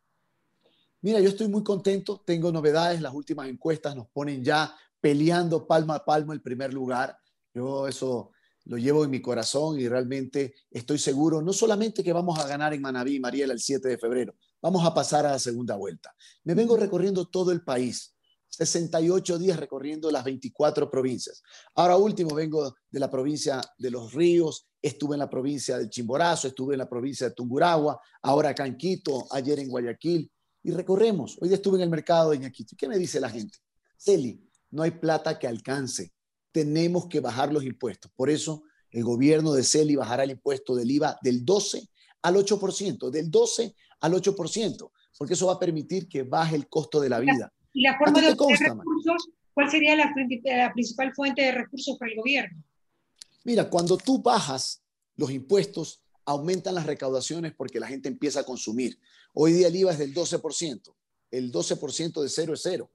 Mira, 1.02 1.20
yo 1.20 1.28
estoy 1.28 1.50
muy 1.50 1.64
contento, 1.64 2.24
tengo 2.26 2.50
novedades, 2.52 3.02
las 3.02 3.14
últimas 3.14 3.50
encuestas 3.50 3.94
nos 3.94 4.08
ponen 4.08 4.42
ya 4.42 4.74
peleando 5.02 5.68
palmo 5.68 5.92
a 5.92 6.06
palmo 6.06 6.32
el 6.32 6.42
primer 6.42 6.74
lugar. 6.74 7.18
Yo 7.54 7.90
eso 7.90 8.32
lo 8.66 8.78
llevo 8.78 9.04
en 9.04 9.12
mi 9.12 9.22
corazón 9.22 9.78
y 9.78 9.90
realmente 9.90 10.54
estoy 10.72 10.98
seguro, 10.98 11.42
no 11.42 11.52
solamente 11.52 12.06
que 12.06 12.14
vamos 12.14 12.40
a 12.40 12.48
ganar 12.48 12.74
en 12.74 12.82
Manaví, 12.82 13.20
Mariela, 13.20 13.52
el 13.52 13.60
7 13.60 13.90
de 13.90 13.98
febrero, 13.98 14.36
vamos 14.64 14.84
a 14.86 14.94
pasar 14.94 15.28
a 15.28 15.32
la 15.32 15.40
segunda 15.40 15.76
vuelta. 15.76 16.16
Me 16.46 16.56
vengo 16.56 16.76
recorriendo 16.76 17.26
todo 17.26 17.52
el 17.52 17.64
país 17.64 18.14
68 18.56 19.40
días 19.40 19.60
recorriendo 19.60 20.12
las 20.12 20.24
24 20.24 20.90
provincias. 20.90 21.42
Ahora 21.74 21.98
último 21.98 22.36
vengo 22.36 22.76
de 22.90 23.00
la 23.00 23.10
provincia 23.10 23.60
de 23.80 23.90
Los 23.90 24.14
Ríos, 24.14 24.68
estuve 24.80 25.16
en 25.16 25.20
la 25.20 25.30
provincia 25.30 25.78
del 25.78 25.90
Chimborazo, 25.90 26.48
estuve 26.48 26.76
en 26.76 26.80
la 26.80 26.90
provincia 26.90 27.28
de 27.28 27.34
Tunguragua, 27.34 28.00
ahora 28.22 28.50
acá 28.50 28.68
en 28.68 28.78
Quito, 28.78 29.26
ayer 29.32 29.60
en 29.60 29.70
Guayaquil, 29.70 30.32
y 30.62 30.72
recorremos. 30.72 31.38
Hoy 31.42 31.52
estuve 31.52 31.78
en 31.78 31.84
el 31.84 31.90
mercado 31.90 32.30
de 32.30 32.40
Ñaquito. 32.40 32.76
¿Qué 32.78 32.88
me 32.88 33.00
dice 33.00 33.20
la 33.20 33.30
gente? 33.30 33.58
Celi, 33.98 34.48
no 34.70 34.84
hay 34.84 34.92
plata 34.92 35.40
que 35.40 35.48
alcance. 35.48 36.14
Tenemos 36.52 37.08
que 37.08 37.20
bajar 37.20 37.52
los 37.52 37.64
impuestos. 37.64 38.12
Por 38.16 38.30
eso 38.30 38.64
el 38.92 39.04
gobierno 39.04 39.54
de 39.54 39.64
Celi 39.64 39.96
bajará 39.96 40.26
el 40.26 40.32
impuesto 40.32 40.76
del 40.76 40.92
IVA 40.92 41.18
del 41.24 41.44
12 41.44 41.90
al 42.24 42.36
8%, 42.36 43.10
del 43.10 43.30
12 43.30 43.76
al 44.00 44.14
8%, 44.14 44.92
porque 45.18 45.34
eso 45.36 45.48
va 45.48 45.54
a 45.54 45.60
permitir 45.60 46.10
que 46.10 46.24
baje 46.24 46.56
el 46.56 46.68
costo 46.68 47.00
de 47.00 47.10
la 47.10 47.20
vida. 47.20 47.54
¿Y 47.74 47.84
la 47.84 47.98
forma 47.98 48.20
de 48.20 48.32
obtener 48.32 48.60
recursos? 48.60 49.30
¿Cuál 49.54 49.70
sería 49.70 49.96
la, 49.96 50.12
principal 50.74 51.14
fuente 51.14 51.44
de 51.44 51.52
recursos 51.52 51.98
para 51.98 52.12
el 52.12 52.18
gobierno? 52.18 52.64
Mira, 53.44 53.70
cuando 53.70 53.98
tú 53.98 54.22
bajas 54.22 54.82
los 55.16 55.30
impuestos, 55.32 56.02
aumentan 56.26 56.76
las 56.76 56.86
recaudaciones 56.86 57.54
porque 57.54 57.80
la 57.80 57.88
gente 57.88 58.10
empieza 58.10 58.40
a 58.40 58.44
consumir. 58.44 58.98
Hoy 59.34 59.54
día 59.54 59.68
el 59.68 59.76
IVA 59.76 59.92
es 59.92 60.00
del 60.00 60.14
12%. 60.14 60.96
El 61.30 61.52
12% 61.52 62.22
de 62.22 62.30
cero 62.30 62.54
es 62.54 62.62
cero. 62.64 62.92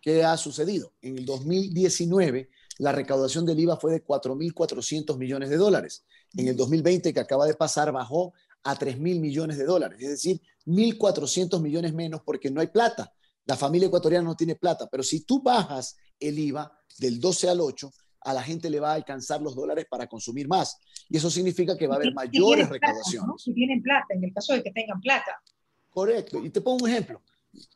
¿Qué 0.00 0.24
ha 0.24 0.36
sucedido? 0.36 0.92
En 1.02 1.18
el 1.18 1.24
2019, 1.24 2.50
la 2.78 2.92
recaudación 2.92 3.44
del 3.44 3.60
IVA 3.60 3.76
fue 3.76 3.92
de 3.92 4.04
4.400 4.04 5.16
millones 5.18 5.50
de 5.50 5.56
dólares. 5.56 6.04
En 6.36 6.48
el 6.48 6.56
2020, 6.56 7.12
que 7.12 7.20
acaba 7.20 7.46
de 7.46 7.54
pasar, 7.54 7.90
bajó 7.92 8.32
a 8.62 8.76
3.000 8.76 9.20
millones 9.20 9.58
de 9.58 9.64
dólares. 9.64 9.98
Es 10.00 10.10
decir, 10.10 10.40
1.400 10.66 11.60
millones 11.60 11.92
menos 11.94 12.22
porque 12.24 12.50
no 12.50 12.60
hay 12.60 12.68
plata. 12.68 13.12
La 13.46 13.56
familia 13.56 13.86
ecuatoriana 13.88 14.24
no 14.24 14.36
tiene 14.36 14.54
plata, 14.54 14.88
pero 14.90 15.02
si 15.02 15.24
tú 15.24 15.42
bajas 15.42 15.96
el 16.18 16.38
IVA 16.38 16.70
del 16.98 17.20
12 17.20 17.48
al 17.48 17.60
8, 17.60 17.90
a 18.22 18.34
la 18.34 18.42
gente 18.42 18.68
le 18.68 18.80
va 18.80 18.92
a 18.92 18.94
alcanzar 18.94 19.40
los 19.40 19.54
dólares 19.56 19.86
para 19.90 20.06
consumir 20.06 20.46
más. 20.46 20.78
Y 21.08 21.16
eso 21.16 21.30
significa 21.30 21.76
que 21.76 21.86
va 21.86 21.94
a 21.94 21.96
haber 21.96 22.12
mayores 22.14 22.68
recaudaciones. 22.68 23.42
Si 23.42 23.52
tienen 23.54 23.82
plata, 23.82 24.14
en 24.14 24.24
el 24.24 24.32
caso 24.32 24.52
de 24.52 24.62
que 24.62 24.70
tengan 24.70 25.00
plata. 25.00 25.40
Correcto. 25.88 26.44
Y 26.44 26.50
te 26.50 26.60
pongo 26.60 26.84
un 26.84 26.90
ejemplo. 26.90 27.22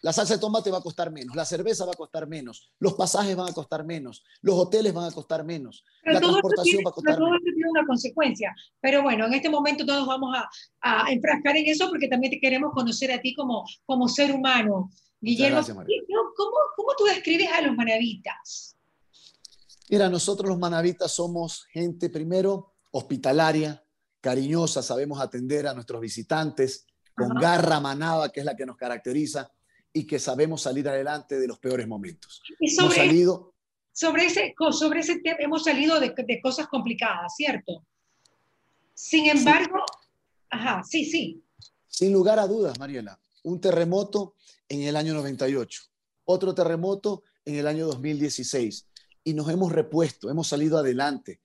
La 0.02 0.12
salsa 0.12 0.34
de 0.34 0.40
tomate 0.40 0.70
va 0.70 0.78
a 0.78 0.82
costar 0.82 1.10
menos, 1.10 1.34
la 1.34 1.44
cerveza 1.44 1.84
va 1.84 1.92
a 1.92 1.96
costar 1.96 2.28
menos, 2.28 2.72
los 2.78 2.94
pasajes 2.94 3.34
van 3.34 3.48
a 3.48 3.52
costar 3.52 3.84
menos, 3.84 4.22
los 4.40 4.54
hoteles 4.56 4.94
van 4.94 5.06
a 5.06 5.10
costar 5.10 5.44
menos, 5.44 5.84
la 6.04 6.20
transportación 6.20 6.84
va 6.86 6.90
a 6.90 6.92
costar 6.92 7.16
todo 7.16 7.24
menos. 7.26 7.40
Esto 7.40 7.54
tiene 7.54 7.70
una 7.70 7.86
consecuencia. 7.86 8.54
Pero 8.80 9.02
bueno, 9.02 9.26
en 9.26 9.34
este 9.34 9.50
momento 9.50 9.84
todos 9.84 10.06
vamos 10.06 10.36
a, 10.36 10.48
a, 10.80 11.10
enfrascar 11.10 11.56
en 11.56 11.66
eso 11.66 11.88
porque 11.88 12.06
también 12.06 12.30
te 12.30 12.40
queremos 12.40 12.72
conocer 12.72 13.10
a 13.10 13.20
ti 13.20 13.34
como, 13.34 13.64
como 13.84 14.08
ser 14.08 14.32
humano. 14.32 14.90
Guillermo, 15.20 15.60
¿cómo, 15.62 16.56
¿cómo 16.76 16.90
tú 16.96 17.04
describes 17.04 17.48
a 17.50 17.62
los 17.62 17.74
manavitas? 17.74 18.76
Mira, 19.88 20.08
nosotros 20.08 20.48
los 20.48 20.58
manavitas 20.58 21.10
somos 21.10 21.64
gente 21.72 22.10
primero 22.10 22.74
hospitalaria, 22.92 23.84
cariñosa, 24.20 24.82
sabemos 24.82 25.20
atender 25.20 25.66
a 25.66 25.74
nuestros 25.74 26.00
visitantes, 26.00 26.86
con 27.14 27.34
garra 27.34 27.80
manada, 27.80 28.30
que 28.30 28.40
es 28.40 28.46
la 28.46 28.56
que 28.56 28.66
nos 28.66 28.76
caracteriza, 28.76 29.50
y 29.96 30.06
que 30.06 30.18
sabemos 30.18 30.62
salir 30.62 30.88
adelante 30.88 31.38
de 31.38 31.46
los 31.46 31.58
peores 31.58 31.86
momentos. 31.86 32.42
Y 32.58 32.68
sobre, 32.68 32.96
hemos 32.96 33.06
salido, 33.06 33.54
sobre, 33.92 34.26
ese, 34.26 34.54
sobre 34.72 35.00
ese 35.00 35.20
tema 35.20 35.36
hemos 35.38 35.62
salido 35.62 36.00
de, 36.00 36.12
de 36.16 36.40
cosas 36.42 36.66
complicadas, 36.66 37.32
¿cierto? 37.36 37.86
Sin 38.92 39.26
embargo, 39.26 39.78
sí. 39.88 40.08
ajá, 40.50 40.82
sí, 40.82 41.04
sí. 41.04 41.44
Sin 41.86 42.12
lugar 42.12 42.40
a 42.40 42.48
dudas, 42.48 42.76
Mariela, 42.78 43.20
un 43.44 43.60
terremoto 43.60 44.34
en 44.68 44.82
el 44.82 44.96
año 44.96 45.14
98, 45.14 45.82
otro 46.24 46.54
terremoto 46.54 47.22
en 47.44 47.54
el 47.54 47.68
año 47.68 47.86
2016, 47.86 48.88
y 49.22 49.32
nos 49.32 49.48
hemos 49.48 49.70
repuesto, 49.70 50.28
hemos 50.28 50.48
salido 50.48 50.76
adelante, 50.76 51.40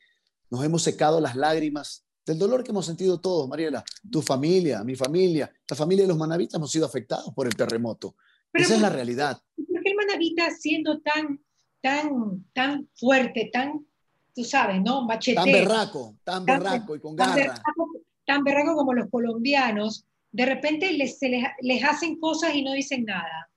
nos 0.49 0.65
hemos 0.65 0.81
secado 0.81 1.21
las 1.21 1.35
lágrimas 1.35 2.03
del 2.25 2.39
dolor 2.39 2.63
que 2.63 2.71
hemos 2.71 2.87
sentido 2.87 3.19
todos, 3.19 3.47
Mariela, 3.47 3.83
tu 4.09 4.23
familia, 4.23 4.83
mi 4.83 4.95
familia, 4.95 5.51
la 5.69 5.75
familia 5.75 6.05
de 6.05 6.09
los 6.09 6.17
manavitas 6.17 6.55
hemos 6.55 6.71
sido 6.71 6.87
afectados 6.87 7.31
por 7.35 7.45
el 7.45 7.55
terremoto. 7.55 8.15
Pero 8.51 8.65
Esa 8.65 8.75
es 8.75 8.81
la 8.81 8.89
realidad. 8.89 9.41
¿Por 9.55 9.81
qué 9.81 9.89
el 9.89 9.95
manavita 9.95 10.49
siendo 10.51 10.99
tan, 11.01 11.39
tan, 11.81 12.45
tan 12.53 12.89
fuerte, 12.95 13.49
tan, 13.53 13.85
tú 14.33 14.43
sabes, 14.43 14.81
¿no? 14.81 15.05
Machete. 15.05 15.35
Tan 15.35 15.51
berraco, 15.51 16.15
tan, 16.23 16.45
tan 16.45 16.59
berraco 16.59 16.95
y 16.95 16.99
con 16.99 17.15
garra. 17.15 17.33
Tan 17.33 17.43
berraco, 17.43 17.91
tan 18.25 18.43
berraco, 18.43 18.75
como 18.75 18.93
los 18.93 19.09
colombianos, 19.09 20.05
de 20.31 20.45
repente 20.45 20.91
les, 20.93 21.17
se 21.17 21.29
les, 21.29 21.43
les 21.61 21.83
hacen 21.83 22.19
cosas 22.19 22.53
y 22.55 22.63
no 22.63 22.73
dicen 22.73 23.05
nada. 23.05 23.49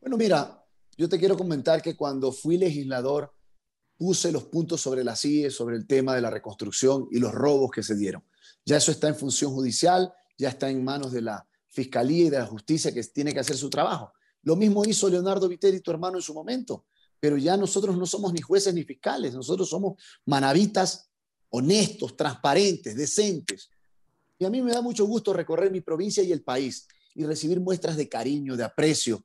Bueno, 0.00 0.16
mira, 0.16 0.64
yo 0.96 1.08
te 1.08 1.18
quiero 1.18 1.36
comentar 1.36 1.82
que 1.82 1.96
cuando 1.96 2.32
fui 2.32 2.56
legislador, 2.56 3.32
puse 3.96 4.30
los 4.30 4.44
puntos 4.44 4.80
sobre 4.80 5.04
la 5.04 5.16
CIE, 5.16 5.50
sobre 5.50 5.76
el 5.76 5.86
tema 5.86 6.14
de 6.14 6.20
la 6.20 6.30
reconstrucción 6.30 7.08
y 7.10 7.18
los 7.18 7.32
robos 7.32 7.70
que 7.70 7.82
se 7.82 7.96
dieron. 7.96 8.22
Ya 8.64 8.76
eso 8.76 8.90
está 8.90 9.08
en 9.08 9.16
función 9.16 9.52
judicial, 9.52 10.12
ya 10.38 10.50
está 10.50 10.68
en 10.70 10.84
manos 10.84 11.12
de 11.12 11.22
la 11.22 11.46
Fiscalía 11.76 12.24
y 12.24 12.30
de 12.30 12.38
la 12.38 12.46
Justicia 12.46 12.90
que 12.90 13.02
tiene 13.04 13.34
que 13.34 13.40
hacer 13.40 13.54
su 13.54 13.68
trabajo. 13.68 14.10
Lo 14.42 14.56
mismo 14.56 14.82
hizo 14.86 15.10
Leonardo 15.10 15.46
Viteri, 15.46 15.80
tu 15.80 15.90
hermano, 15.90 16.16
en 16.16 16.22
su 16.22 16.32
momento, 16.32 16.86
pero 17.20 17.36
ya 17.36 17.54
nosotros 17.58 17.98
no 17.98 18.06
somos 18.06 18.32
ni 18.32 18.40
jueces 18.40 18.72
ni 18.72 18.82
fiscales, 18.82 19.34
nosotros 19.34 19.68
somos 19.68 20.02
manavitas 20.24 21.10
honestos, 21.50 22.16
transparentes, 22.16 22.96
decentes. 22.96 23.68
Y 24.38 24.46
a 24.46 24.50
mí 24.50 24.62
me 24.62 24.72
da 24.72 24.80
mucho 24.80 25.04
gusto 25.04 25.34
recorrer 25.34 25.70
mi 25.70 25.82
provincia 25.82 26.22
y 26.22 26.32
el 26.32 26.42
país 26.42 26.88
y 27.14 27.24
recibir 27.24 27.60
muestras 27.60 27.98
de 27.98 28.08
cariño, 28.08 28.56
de 28.56 28.64
aprecio, 28.64 29.22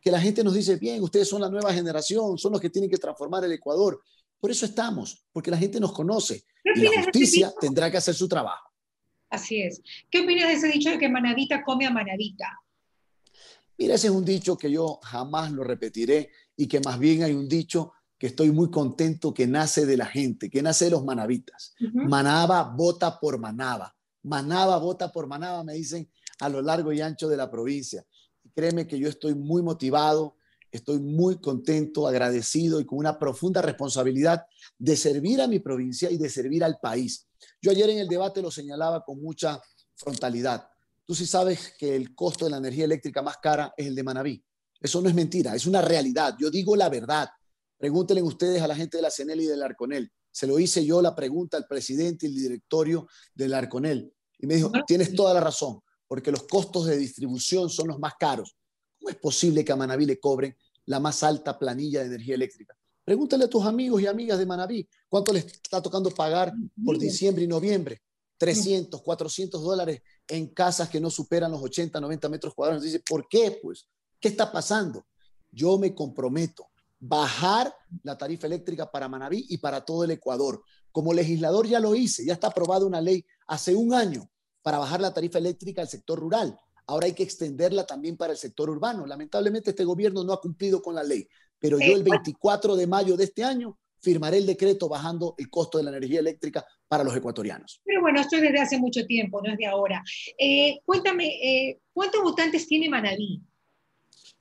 que 0.00 0.10
la 0.10 0.20
gente 0.20 0.42
nos 0.42 0.54
dice, 0.54 0.74
bien, 0.74 1.00
ustedes 1.04 1.28
son 1.28 1.40
la 1.40 1.48
nueva 1.48 1.72
generación, 1.72 2.36
son 2.36 2.50
los 2.50 2.60
que 2.60 2.70
tienen 2.70 2.90
que 2.90 2.98
transformar 2.98 3.44
el 3.44 3.52
Ecuador. 3.52 4.02
Por 4.40 4.50
eso 4.50 4.66
estamos, 4.66 5.24
porque 5.32 5.52
la 5.52 5.56
gente 5.56 5.78
nos 5.78 5.92
conoce 5.92 6.42
y 6.74 6.80
la 6.80 6.90
justicia 7.04 7.54
tendrá 7.60 7.90
que 7.90 7.98
hacer 7.98 8.14
su 8.14 8.26
trabajo. 8.26 8.69
Así 9.30 9.62
es. 9.62 9.80
¿Qué 10.10 10.20
opinas 10.20 10.48
de 10.48 10.54
ese 10.54 10.68
dicho 10.68 10.90
de 10.90 10.98
que 10.98 11.08
manavita 11.08 11.62
come 11.62 11.86
a 11.86 11.90
manavita? 11.90 12.46
Mira, 13.78 13.94
ese 13.94 14.08
es 14.08 14.12
un 14.12 14.24
dicho 14.24 14.58
que 14.58 14.70
yo 14.70 14.98
jamás 15.02 15.50
lo 15.52 15.64
repetiré 15.64 16.30
y 16.56 16.66
que 16.66 16.80
más 16.80 16.98
bien 16.98 17.22
hay 17.22 17.32
un 17.32 17.48
dicho 17.48 17.92
que 18.18 18.26
estoy 18.26 18.50
muy 18.50 18.70
contento 18.70 19.32
que 19.32 19.46
nace 19.46 19.86
de 19.86 19.96
la 19.96 20.04
gente, 20.04 20.50
que 20.50 20.60
nace 20.60 20.86
de 20.86 20.90
los 20.90 21.04
manavitas. 21.04 21.74
Uh 21.80 21.84
-huh. 21.84 22.08
Manaba 22.08 22.64
vota 22.64 23.18
por 23.18 23.38
manaba. 23.38 23.96
Manaba 24.22 24.76
vota 24.76 25.10
por 25.10 25.26
manaba, 25.26 25.64
me 25.64 25.72
dicen 25.72 26.10
a 26.40 26.48
lo 26.50 26.60
largo 26.60 26.92
y 26.92 27.00
ancho 27.00 27.28
de 27.28 27.38
la 27.38 27.50
provincia. 27.50 28.04
Y 28.44 28.50
créeme 28.50 28.86
que 28.86 28.98
yo 28.98 29.08
estoy 29.08 29.34
muy 29.34 29.62
motivado, 29.62 30.36
estoy 30.70 31.00
muy 31.00 31.40
contento, 31.40 32.06
agradecido 32.06 32.80
y 32.80 32.86
con 32.86 32.98
una 32.98 33.18
profunda 33.18 33.62
responsabilidad 33.62 34.44
de 34.78 34.96
servir 34.96 35.40
a 35.40 35.46
mi 35.46 35.58
provincia 35.58 36.10
y 36.10 36.18
de 36.18 36.28
servir 36.28 36.64
al 36.64 36.78
país. 36.80 37.26
Yo 37.60 37.70
ayer 37.70 37.90
en 37.90 37.98
el 37.98 38.08
debate 38.08 38.42
lo 38.42 38.50
señalaba 38.50 39.04
con 39.04 39.20
mucha 39.20 39.60
frontalidad. 39.94 40.68
Tú 41.04 41.14
sí 41.14 41.26
sabes 41.26 41.74
que 41.78 41.96
el 41.96 42.14
costo 42.14 42.44
de 42.44 42.52
la 42.52 42.58
energía 42.58 42.84
eléctrica 42.84 43.22
más 43.22 43.38
cara 43.38 43.74
es 43.76 43.86
el 43.86 43.94
de 43.94 44.02
Manabí. 44.02 44.44
Eso 44.80 45.02
no 45.02 45.08
es 45.08 45.14
mentira, 45.14 45.54
es 45.54 45.66
una 45.66 45.82
realidad. 45.82 46.36
Yo 46.38 46.50
digo 46.50 46.76
la 46.76 46.88
verdad. 46.88 47.28
Pregúntenle 47.76 48.22
ustedes 48.22 48.62
a 48.62 48.68
la 48.68 48.76
gente 48.76 48.98
de 48.98 49.02
la 49.02 49.10
CENEL 49.10 49.40
y 49.40 49.46
del 49.46 49.62
Arconel. 49.62 50.10
Se 50.30 50.46
lo 50.46 50.58
hice 50.58 50.84
yo 50.84 51.02
la 51.02 51.14
pregunta 51.14 51.56
al 51.56 51.66
presidente 51.66 52.26
y 52.26 52.30
el 52.30 52.36
directorio 52.36 53.08
del 53.34 53.54
Arconel. 53.54 54.12
Y 54.38 54.46
me 54.46 54.54
dijo, 54.54 54.70
tienes 54.86 55.14
toda 55.14 55.34
la 55.34 55.40
razón, 55.40 55.80
porque 56.06 56.30
los 56.30 56.44
costos 56.44 56.86
de 56.86 56.96
distribución 56.96 57.68
son 57.68 57.88
los 57.88 57.98
más 57.98 58.14
caros. 58.18 58.56
¿Cómo 59.00 59.08
es 59.08 59.16
posible 59.16 59.64
que 59.64 59.72
a 59.72 59.76
Manabí 59.76 60.04
le 60.04 60.20
cobren 60.20 60.54
la 60.84 61.00
más 61.00 61.22
alta 61.22 61.58
planilla 61.58 62.00
de 62.00 62.06
energía 62.06 62.34
eléctrica? 62.34 62.76
Pregúntale 63.02 63.44
a 63.44 63.48
tus 63.48 63.64
amigos 63.64 64.02
y 64.02 64.06
amigas 64.06 64.38
de 64.38 64.44
Manabí 64.44 64.88
cuánto 65.08 65.32
les 65.32 65.46
está 65.46 65.80
tocando 65.80 66.10
pagar 66.10 66.52
por 66.84 66.98
diciembre 66.98 67.44
y 67.44 67.46
noviembre. 67.46 68.02
300, 68.36 69.02
400 69.02 69.62
dólares 69.62 70.02
en 70.28 70.48
casas 70.48 70.88
que 70.88 71.00
no 71.00 71.10
superan 71.10 71.50
los 71.50 71.62
80, 71.62 71.98
90 71.98 72.28
metros 72.28 72.54
cuadrados. 72.54 72.82
Dice, 72.82 73.00
¿por 73.00 73.26
qué? 73.28 73.58
Pues, 73.62 73.86
¿qué 74.18 74.28
está 74.28 74.52
pasando? 74.52 75.06
Yo 75.50 75.78
me 75.78 75.94
comprometo 75.94 76.68
bajar 76.98 77.74
la 78.02 78.16
tarifa 78.16 78.46
eléctrica 78.46 78.90
para 78.90 79.08
Manabí 79.08 79.46
y 79.48 79.58
para 79.58 79.84
todo 79.84 80.04
el 80.04 80.10
Ecuador. 80.10 80.62
Como 80.92 81.14
legislador 81.14 81.66
ya 81.66 81.80
lo 81.80 81.94
hice, 81.94 82.24
ya 82.24 82.34
está 82.34 82.48
aprobada 82.48 82.84
una 82.84 83.00
ley 83.00 83.24
hace 83.46 83.74
un 83.74 83.94
año 83.94 84.30
para 84.62 84.78
bajar 84.78 85.00
la 85.00 85.12
tarifa 85.12 85.38
eléctrica 85.38 85.80
al 85.80 85.88
sector 85.88 86.18
rural. 86.20 86.58
Ahora 86.90 87.06
hay 87.06 87.12
que 87.12 87.22
extenderla 87.22 87.86
también 87.86 88.16
para 88.16 88.32
el 88.32 88.38
sector 88.38 88.68
urbano. 88.68 89.06
Lamentablemente 89.06 89.70
este 89.70 89.84
gobierno 89.84 90.24
no 90.24 90.32
ha 90.32 90.40
cumplido 90.40 90.82
con 90.82 90.96
la 90.96 91.04
ley, 91.04 91.24
pero 91.56 91.78
yo 91.78 91.94
el 91.94 92.02
24 92.02 92.74
de 92.74 92.86
mayo 92.88 93.16
de 93.16 93.24
este 93.24 93.44
año 93.44 93.78
firmaré 94.00 94.38
el 94.38 94.46
decreto 94.46 94.88
bajando 94.88 95.36
el 95.38 95.48
costo 95.48 95.78
de 95.78 95.84
la 95.84 95.90
energía 95.90 96.18
eléctrica 96.18 96.66
para 96.88 97.04
los 97.04 97.14
ecuatorianos. 97.14 97.80
Pero 97.84 98.00
bueno, 98.00 98.20
esto 98.20 98.34
es 98.34 98.42
desde 98.42 98.58
hace 98.58 98.78
mucho 98.78 99.06
tiempo, 99.06 99.40
no 99.40 99.52
es 99.52 99.58
de 99.58 99.66
ahora. 99.66 100.02
Eh, 100.36 100.80
cuéntame, 100.84 101.26
eh, 101.26 101.78
¿cuántos 101.92 102.24
votantes 102.24 102.66
tiene 102.66 102.88
Manabí? 102.88 103.40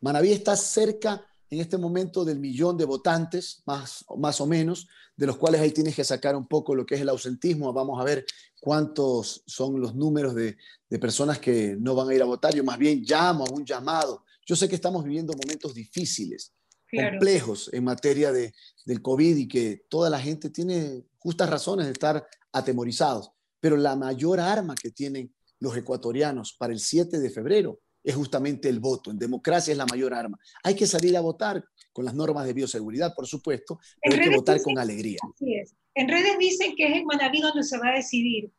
Manabí 0.02 0.32
está 0.32 0.56
cerca 0.56 1.24
en 1.50 1.60
este 1.60 1.78
momento 1.78 2.24
del 2.24 2.40
millón 2.40 2.78
de 2.78 2.86
votantes, 2.86 3.64
más, 3.66 4.06
más 4.18 4.40
o 4.40 4.46
menos, 4.46 4.88
de 5.16 5.26
los 5.26 5.38
cuales 5.38 5.62
ahí 5.62 5.72
tienes 5.72 5.96
que 5.96 6.04
sacar 6.04 6.36
un 6.36 6.48
poco 6.48 6.76
lo 6.76 6.86
que 6.86 6.96
es 6.96 7.02
el 7.02 7.10
ausentismo. 7.10 7.74
Vamos 7.74 8.00
a 8.00 8.04
ver 8.04 8.26
cuántos 8.60 9.44
son 9.48 9.82
los 9.82 9.96
números 9.96 10.36
de, 10.36 10.58
de 10.90 11.00
personas 11.00 11.40
que 11.40 11.76
no 11.80 11.96
van 11.96 12.10
a 12.10 12.14
ir 12.14 12.22
a 12.22 12.26
votar. 12.26 12.54
Yo 12.54 12.64
más 12.64 12.78
bien 12.78 13.04
llamo 13.04 13.46
a 13.46 13.52
un 13.52 13.66
llamado. 13.66 14.24
Yo 14.46 14.56
sé 14.56 14.70
que 14.70 14.76
estamos 14.76 15.04
viviendo 15.04 15.34
momentos 15.34 15.74
difíciles, 15.74 16.54
claro. 16.88 17.12
complejos 17.12 17.70
en 17.74 17.84
materia 17.84 18.32
de, 18.32 18.54
del 18.86 19.02
COVID 19.02 19.38
y 19.38 19.48
que 19.48 19.86
toda 19.90 20.10
la 20.10 20.20
gente 20.20 20.50
tiene 20.50 21.04
justas 21.18 21.50
razones 21.50 21.88
de 21.88 21.94
estar 21.94 22.26
atemorizados, 22.52 23.32
pero 23.60 23.76
la 23.76 23.96
mayor 23.96 24.40
arma 24.40 24.76
que 24.76 24.92
tienen 24.92 25.34
los 25.60 25.76
ecuatorianos 25.76 26.54
para 26.54 26.74
el 26.74 26.80
7 26.80 27.20
de 27.20 27.30
febrero 27.30 27.80
es 28.04 28.16
justamente 28.16 28.70
el 28.70 28.80
voto. 28.80 29.12
En 29.12 29.20
democracia 29.20 29.72
es 29.72 29.78
la 29.78 29.86
mayor 29.86 30.14
arma. 30.14 30.40
Hay 30.64 30.76
que 30.76 30.88
salir 30.88 31.16
a 31.18 31.22
votar 31.22 31.64
con 31.92 32.06
las 32.06 32.14
normas 32.14 32.46
de 32.46 32.54
bioseguridad, 32.54 33.14
por 33.16 33.28
supuesto, 33.28 33.80
pero 34.02 34.16
hay 34.16 34.30
que 34.30 34.36
votar 34.36 34.56
dicen, 34.56 34.74
con 34.74 34.82
alegría. 34.82 35.20
Así 35.34 35.56
es. 35.56 35.76
En 35.96 36.08
redes 36.08 36.38
dicen 36.40 36.76
que 36.76 36.88
es 36.88 36.96
en 36.96 37.06
Manaví 37.06 37.42
donde 37.42 37.64
se 37.64 37.78
va 37.78 37.90
a 37.90 37.96
decidir 37.96 38.52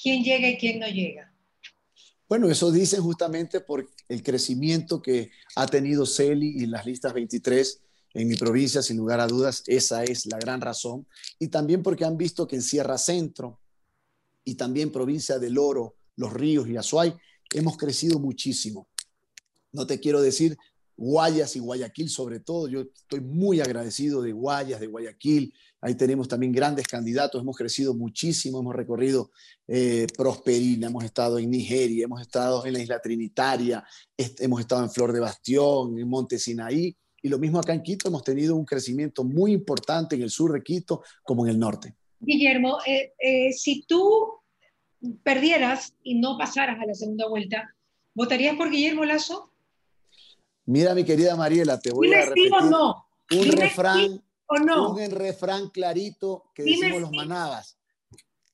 quién 0.00 0.22
llega 0.22 0.48
y 0.48 0.58
quién 0.58 0.80
no 0.80 0.88
llega. 0.88 1.32
Bueno, 2.28 2.50
eso 2.50 2.70
dicen 2.70 3.02
justamente 3.02 3.60
por 3.60 3.88
el 4.08 4.22
crecimiento 4.22 5.00
que 5.00 5.30
ha 5.56 5.66
tenido 5.66 6.04
CELI 6.04 6.62
y 6.62 6.66
las 6.66 6.84
listas 6.84 7.14
23 7.14 7.82
en 8.14 8.28
mi 8.28 8.36
provincia, 8.36 8.82
sin 8.82 8.96
lugar 8.96 9.20
a 9.20 9.26
dudas, 9.26 9.62
esa 9.66 10.02
es 10.04 10.26
la 10.26 10.38
gran 10.38 10.60
razón. 10.60 11.06
Y 11.38 11.48
también 11.48 11.82
porque 11.82 12.04
han 12.04 12.16
visto 12.16 12.46
que 12.46 12.56
en 12.56 12.62
Sierra 12.62 12.98
Centro 12.98 13.60
y 14.44 14.54
también 14.56 14.90
provincia 14.90 15.38
del 15.38 15.58
Oro, 15.58 15.96
Los 16.16 16.32
Ríos 16.32 16.68
y 16.68 16.76
Azuay, 16.76 17.14
hemos 17.54 17.76
crecido 17.76 18.18
muchísimo. 18.18 18.88
No 19.72 19.86
te 19.86 20.00
quiero 20.00 20.20
decir 20.20 20.56
Guayas 20.98 21.54
y 21.54 21.60
Guayaquil 21.60 22.10
sobre 22.10 22.40
todo, 22.40 22.66
yo 22.66 22.80
estoy 22.80 23.20
muy 23.20 23.60
agradecido 23.60 24.20
de 24.20 24.32
Guayas, 24.32 24.80
de 24.80 24.88
Guayaquil, 24.88 25.54
ahí 25.80 25.94
tenemos 25.94 26.26
también 26.26 26.50
grandes 26.50 26.88
candidatos, 26.88 27.40
hemos 27.40 27.56
crecido 27.56 27.94
muchísimo, 27.94 28.58
hemos 28.58 28.74
recorrido 28.74 29.30
eh, 29.68 30.08
Prosperina, 30.16 30.88
hemos 30.88 31.04
estado 31.04 31.38
en 31.38 31.50
Nigeria, 31.50 32.04
hemos 32.04 32.20
estado 32.20 32.66
en 32.66 32.72
la 32.72 32.80
isla 32.80 33.00
Trinitaria, 33.00 33.84
hemos 34.16 34.58
estado 34.58 34.82
en 34.82 34.90
Flor 34.90 35.12
de 35.12 35.20
Bastión, 35.20 35.96
en 35.96 36.08
Monte 36.08 36.36
Sinaí, 36.36 36.96
y 37.22 37.28
lo 37.28 37.38
mismo 37.38 37.60
acá 37.60 37.74
en 37.74 37.82
Quito, 37.82 38.08
hemos 38.08 38.24
tenido 38.24 38.56
un 38.56 38.64
crecimiento 38.64 39.22
muy 39.22 39.52
importante 39.52 40.16
en 40.16 40.22
el 40.22 40.30
sur 40.30 40.52
de 40.52 40.64
Quito 40.64 41.02
como 41.22 41.46
en 41.46 41.52
el 41.52 41.58
norte. 41.60 41.94
Guillermo, 42.18 42.78
eh, 42.84 43.12
eh, 43.20 43.52
si 43.52 43.84
tú 43.86 44.32
perdieras 45.22 45.94
y 46.02 46.18
no 46.18 46.36
pasaras 46.38 46.80
a 46.80 46.86
la 46.86 46.94
segunda 46.94 47.28
vuelta, 47.28 47.74
¿votarías 48.14 48.56
por 48.56 48.70
Guillermo 48.70 49.04
Lazo? 49.04 49.52
Mira, 50.66 50.94
mi 50.94 51.04
querida 51.04 51.34
Mariela, 51.36 51.78
te 51.78 51.90
voy 51.90 52.12
a 52.12 52.26
repetir 52.26 52.50
no. 52.50 53.06
un 53.30 53.52
refrán, 53.52 54.22
o 54.46 54.56
no. 54.58 54.92
un 54.92 55.10
refrán 55.10 55.70
clarito 55.70 56.50
que 56.54 56.62
decimos 56.62 57.00
los 57.00 57.12
manabas. 57.12 57.78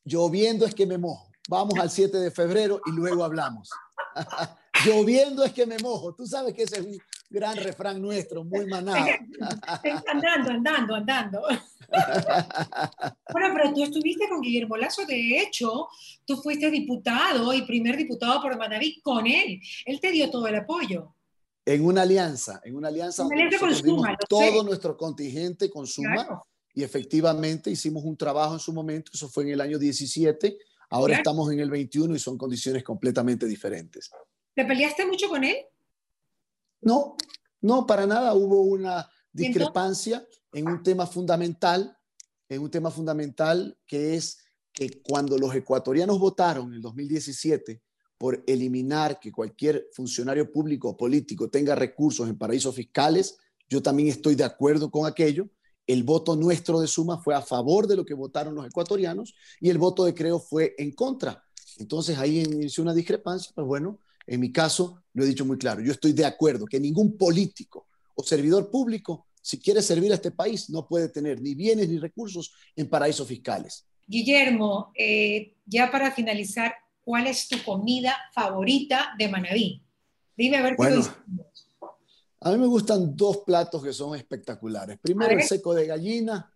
Lloviendo 0.04 0.66
es 0.66 0.74
que 0.74 0.86
me 0.86 0.98
mojo. 0.98 1.30
Vamos 1.48 1.78
al 1.78 1.90
7 1.90 2.18
de 2.18 2.30
febrero 2.30 2.80
y 2.86 2.92
luego 2.92 3.24
hablamos. 3.24 3.70
Lloviendo 4.84 5.44
es 5.44 5.52
que 5.52 5.66
me 5.66 5.78
mojo. 5.78 6.14
Tú 6.14 6.26
sabes 6.26 6.54
que 6.54 6.62
ese 6.62 6.80
es 6.80 6.86
un 6.86 6.98
gran 7.30 7.56
refrán 7.56 8.00
nuestro, 8.00 8.44
muy 8.44 8.66
manado. 8.66 9.04
andando, 10.06 10.50
andando, 10.50 10.94
andando. 10.94 11.42
bueno, 13.32 13.54
pero 13.54 13.74
tú 13.74 13.82
estuviste 13.82 14.28
con 14.28 14.40
Guillermo 14.40 14.76
Lazo, 14.76 15.04
de 15.06 15.38
hecho, 15.40 15.88
tú 16.24 16.36
fuiste 16.36 16.70
diputado 16.70 17.52
y 17.52 17.62
primer 17.62 17.96
diputado 17.96 18.40
por 18.40 18.56
Manaví 18.58 19.00
con 19.00 19.26
él. 19.26 19.60
Él 19.84 20.00
te 20.00 20.10
dio 20.10 20.30
todo 20.30 20.46
el 20.46 20.56
apoyo. 20.56 21.14
En 21.66 21.84
una 21.84 22.02
alianza, 22.02 22.60
en 22.64 22.76
una 22.76 22.88
alianza. 22.88 23.26
con 23.58 23.74
Suma, 23.74 24.18
todo 24.28 24.62
nuestro 24.62 24.96
contingente 24.96 25.70
con 25.70 25.86
Suma 25.86 26.44
y 26.74 26.82
efectivamente 26.82 27.70
hicimos 27.70 28.04
un 28.04 28.16
trabajo 28.16 28.54
en 28.54 28.60
su 28.60 28.72
momento, 28.72 29.12
eso 29.14 29.28
fue 29.28 29.44
en 29.44 29.50
el 29.50 29.60
año 29.60 29.78
17, 29.78 30.58
ahora 30.90 31.16
estamos 31.16 31.50
en 31.52 31.60
el 31.60 31.70
21 31.70 32.14
y 32.16 32.18
son 32.18 32.36
condiciones 32.36 32.82
completamente 32.82 33.46
diferentes. 33.46 34.10
¿Te 34.54 34.64
peleaste 34.64 35.06
mucho 35.06 35.28
con 35.28 35.44
él? 35.44 35.56
No, 36.80 37.16
no, 37.60 37.86
para 37.86 38.06
nada. 38.06 38.34
Hubo 38.34 38.62
una 38.62 39.08
discrepancia 39.32 40.26
en 40.52 40.68
un 40.68 40.82
tema 40.82 41.06
fundamental, 41.06 41.96
en 42.48 42.62
un 42.62 42.70
tema 42.70 42.90
fundamental 42.90 43.76
que 43.86 44.14
es 44.14 44.38
que 44.72 45.02
cuando 45.02 45.38
los 45.38 45.54
ecuatorianos 45.54 46.18
votaron 46.18 46.68
en 46.68 46.74
el 46.74 46.82
2017 46.82 47.82
por 48.18 48.42
eliminar 48.46 49.18
que 49.18 49.32
cualquier 49.32 49.88
funcionario 49.92 50.50
público 50.50 50.90
o 50.90 50.96
político 50.96 51.48
tenga 51.48 51.74
recursos 51.74 52.28
en 52.28 52.38
paraísos 52.38 52.74
fiscales, 52.74 53.38
yo 53.68 53.82
también 53.82 54.08
estoy 54.08 54.34
de 54.34 54.44
acuerdo 54.44 54.90
con 54.90 55.06
aquello. 55.06 55.48
El 55.86 56.02
voto 56.02 56.36
nuestro 56.36 56.80
de 56.80 56.86
Suma 56.86 57.18
fue 57.18 57.34
a 57.34 57.42
favor 57.42 57.86
de 57.86 57.96
lo 57.96 58.04
que 58.04 58.14
votaron 58.14 58.54
los 58.54 58.66
ecuatorianos 58.66 59.34
y 59.60 59.68
el 59.70 59.78
voto 59.78 60.04
de 60.04 60.14
Creo 60.14 60.38
fue 60.38 60.74
en 60.78 60.92
contra. 60.92 61.44
Entonces 61.78 62.18
ahí 62.18 62.40
inició 62.40 62.82
una 62.82 62.94
discrepancia, 62.94 63.52
pues 63.54 63.66
bueno, 63.66 63.98
en 64.26 64.40
mi 64.40 64.52
caso 64.52 65.02
lo 65.12 65.24
he 65.24 65.26
dicho 65.26 65.44
muy 65.44 65.58
claro, 65.58 65.80
yo 65.80 65.92
estoy 65.92 66.12
de 66.12 66.24
acuerdo 66.24 66.66
que 66.66 66.80
ningún 66.80 67.16
político 67.16 67.86
o 68.14 68.22
servidor 68.22 68.70
público, 68.70 69.26
si 69.40 69.58
quiere 69.60 69.80
servir 69.80 70.10
a 70.12 70.16
este 70.16 70.30
país, 70.30 70.70
no 70.70 70.86
puede 70.86 71.08
tener 71.08 71.40
ni 71.40 71.54
bienes 71.54 71.88
ni 71.88 71.98
recursos 71.98 72.52
en 72.74 72.88
paraísos 72.88 73.26
fiscales. 73.26 73.86
Guillermo, 74.06 74.92
eh, 74.94 75.54
ya 75.66 75.90
para 75.90 76.10
finalizar, 76.10 76.74
¿cuál 77.02 77.26
es 77.26 77.48
tu 77.48 77.62
comida 77.62 78.16
favorita 78.34 79.14
de 79.18 79.28
Manaví? 79.28 79.82
Dime 80.36 80.56
a 80.56 80.62
ver 80.62 80.72
qué 80.72 80.76
bueno, 80.76 81.04
A 82.40 82.50
mí 82.50 82.58
me 82.58 82.66
gustan 82.66 83.16
dos 83.16 83.38
platos 83.38 83.82
que 83.82 83.92
son 83.92 84.16
espectaculares. 84.16 84.98
Primero 85.00 85.32
el 85.32 85.42
seco 85.42 85.74
de 85.74 85.86
gallina, 85.86 86.52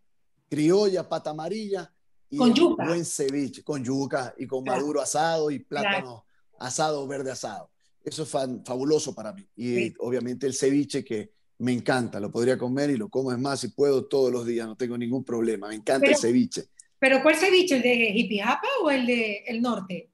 criolla, 0.48 1.08
pata 1.08 1.30
amarilla 1.30 1.92
y 2.28 2.36
con 2.36 2.54
buen 2.76 3.04
ceviche, 3.04 3.62
con 3.62 3.84
yuca 3.84 4.34
y 4.36 4.46
con 4.46 4.64
maduro 4.64 5.00
asado 5.00 5.50
y 5.50 5.60
plátano 5.60 6.24
asado 6.58 7.06
verde 7.06 7.30
asado. 7.30 7.70
Eso 8.02 8.22
es 8.22 8.28
fabuloso 8.64 9.14
para 9.14 9.32
mí. 9.32 9.46
Y 9.56 9.92
obviamente 9.98 10.46
el 10.46 10.54
ceviche 10.54 11.04
que 11.04 11.32
me 11.58 11.72
encanta, 11.72 12.20
lo 12.20 12.30
podría 12.30 12.56
comer 12.56 12.90
y 12.90 12.96
lo 12.96 13.08
como 13.08 13.32
es 13.32 13.38
más 13.38 13.60
si 13.60 13.68
puedo 13.68 14.06
todos 14.06 14.32
los 14.32 14.46
días, 14.46 14.66
no 14.66 14.76
tengo 14.76 14.96
ningún 14.96 15.24
problema. 15.24 15.68
Me 15.68 15.74
encanta 15.74 16.08
el 16.08 16.16
ceviche. 16.16 16.66
¿Pero 16.98 17.22
cuál 17.22 17.36
ceviche? 17.36 17.76
¿El 17.76 17.82
de 17.82 18.12
Jipijapa 18.12 18.68
o 18.82 18.90
el 18.90 19.06
de 19.06 19.44
el 19.46 19.60
norte? 19.60 20.10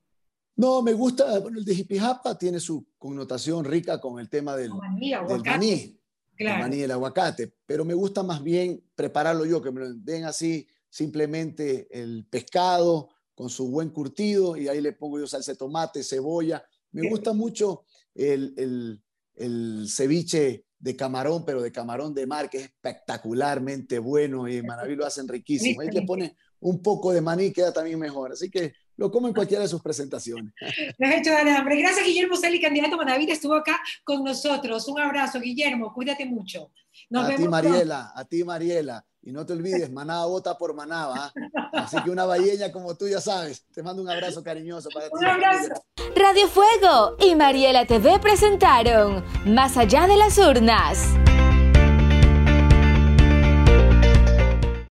No, 0.57 0.83
me 0.83 0.93
gusta, 0.93 1.39
bueno, 1.41 1.59
el 1.59 1.65
de 1.65 1.75
Jipijapa 1.75 2.39
tiene 2.39 2.61
su 2.61 2.87
connotación 2.97 3.65
rica 3.65 4.01
con 4.01 4.21
el 4.21 4.29
tema 4.29 4.57
del, 4.57 4.71
maní, 4.71 5.11
del 5.11 5.43
maní, 5.45 6.01
el 6.37 6.49
maní 6.59 6.81
el 6.83 6.91
aguacate, 6.93 7.53
pero 7.67 7.85
me 7.85 7.95
gusta 7.95 8.23
más 8.23 8.43
bien 8.43 8.83
prepararlo 8.95 9.45
yo, 9.45 9.61
que 9.61 9.73
me 9.73 9.81
lo 9.81 9.95
den 9.95 10.25
así 10.25 10.67
simplemente 10.89 11.89
el 11.91 12.25
pescado 12.31 13.09
con 13.35 13.51
su 13.51 13.69
buen 13.69 13.91
curtido 13.91 14.57
y 14.57 14.69
ahí 14.69 14.81
le 14.81 14.93
pongo 14.93 15.19
yo 15.19 15.27
salsa 15.27 15.53
de 15.53 15.59
tomate, 15.59 16.03
cebolla. 16.03 16.65
Me 16.93 17.09
gusta 17.09 17.33
mucho 17.33 17.85
el, 18.15 18.55
el, 18.57 19.03
el 19.35 19.87
ceviche 19.89 20.67
de 20.79 20.97
camarón, 20.97 21.45
pero 21.45 21.63
de 21.63 21.73
camarón 21.73 22.15
de 22.15 22.27
mar, 22.27 22.51
que 22.51 22.59
es 22.59 22.65
espectacularmente 22.65 23.99
bueno 23.99 24.47
y 24.49 24.57
en 24.57 24.67
Manaví 24.67 24.95
lo 24.95 25.07
hacen 25.07 25.27
riquísimo. 25.27 25.81
Ahí 25.81 25.89
le 25.91 26.03
pone 26.03 26.37
un 26.61 26.83
poco 26.83 27.13
de 27.13 27.21
maní, 27.21 27.53
queda 27.53 27.73
también 27.73 27.99
mejor. 27.99 28.33
Así 28.33 28.51
que 28.51 28.75
lo 28.97 29.11
como 29.11 29.29
en 29.29 29.35
cualquiera 29.35 29.63
de 29.63 29.69
sus 29.69 29.83
presentaciones. 29.83 30.53
Me 30.99 31.09
has 31.09 31.21
hecho 31.21 31.31
dar 31.31 31.49
hambre. 31.49 31.77
Gracias, 31.77 32.07
Guillermo 32.07 32.37
Celi, 32.37 32.61
candidato 32.61 32.97
Manaví, 32.97 33.31
estuvo 33.31 33.55
acá 33.55 33.81
con 34.05 34.25
nosotros. 34.25 34.87
Un 34.89 35.01
abrazo, 35.01 35.41
Guillermo, 35.41 35.93
cuídate 35.93 36.27
mucho. 36.27 36.71
a 37.15 37.37
ti, 37.37 37.49
Mariela, 37.49 38.13
a 38.15 38.25
ti, 38.25 38.45
Mariela. 38.45 39.05
Y 39.27 39.33
no 39.33 39.47
te 39.47 39.55
olvides, 39.55 39.91
Manaba 39.91 40.27
vota 40.27 40.57
por 40.59 40.75
Manaba. 40.75 41.33
Así 41.73 41.97
que 42.03 42.11
una 42.11 42.27
balleña 42.27 42.71
como 42.71 42.95
tú 42.95 43.09
ya 43.09 43.21
sabes. 43.21 43.65
Te 43.73 43.83
mando 43.83 44.03
un 44.03 44.11
abrazo 44.11 44.43
cariñoso 44.43 44.91
para 44.93 45.07
ti. 45.07 45.13
Un 45.13 45.25
abrazo. 45.25 45.73
Radio 46.15 46.47
Fuego 46.47 47.17
y 47.19 47.35
Mariela 47.35 47.87
TV 47.87 48.19
presentaron 48.21 49.25
Más 49.47 49.79
allá 49.79 50.07
de 50.07 50.17
las 50.17 50.37
urnas. 50.37 51.15